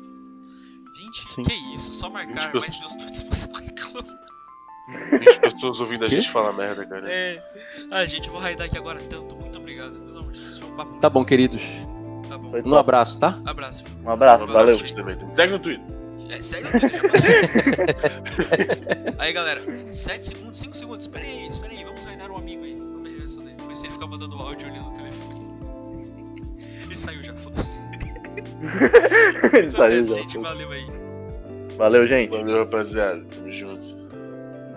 [0.95, 1.33] 20?
[1.33, 1.41] Sim.
[1.43, 4.19] Que isso, só marcar 20 mais meus nudes você reclama.
[5.19, 7.11] 20 pessoas ouvindo a gente falar merda, cara.
[7.11, 7.41] É.
[7.91, 9.35] Ah, gente, eu vou raidar aqui agora tanto.
[9.35, 9.93] Muito obrigado.
[9.93, 11.63] Pelo amor de Deus, foi um papo Tá bom, queridos.
[12.29, 12.51] Tá bom.
[12.65, 13.39] Um abraço, tá?
[13.45, 13.83] Abraço.
[14.03, 14.75] Um abraço, Um valeu.
[14.75, 15.17] abraço também.
[15.33, 15.85] Segue no Twitter.
[16.29, 17.01] É, segue o vídeo já.
[19.19, 19.61] aí, galera.
[19.89, 21.05] 7 segundos, 5 segundos.
[21.05, 21.83] Espera aí, espera aí.
[21.83, 22.75] Vamos raidar um amigo aí.
[22.75, 23.55] Vamos ver a reação dele.
[23.57, 25.47] Depois ele ficar mandando áudio ali no telefone.
[26.83, 27.79] Ele saiu já, foda-se.
[29.57, 30.13] Ele saiu já.
[30.15, 30.37] gente.
[30.37, 30.85] Valeu aí.
[31.77, 32.29] Valeu, gente.
[32.31, 33.23] Valeu, rapaziada.
[33.25, 33.97] Tamo junto.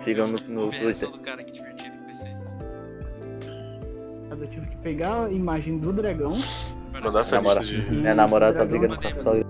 [0.04, 0.84] Sigam no, no Vamos ver a Twitter.
[0.84, 2.36] reação do cara, que divertido que vai ser.
[4.30, 6.32] Eu tive que pegar a imagem do dragão.
[6.92, 7.62] Mandar essa Namora-.
[7.62, 9.42] Minha namorada tá brigando com a sogra.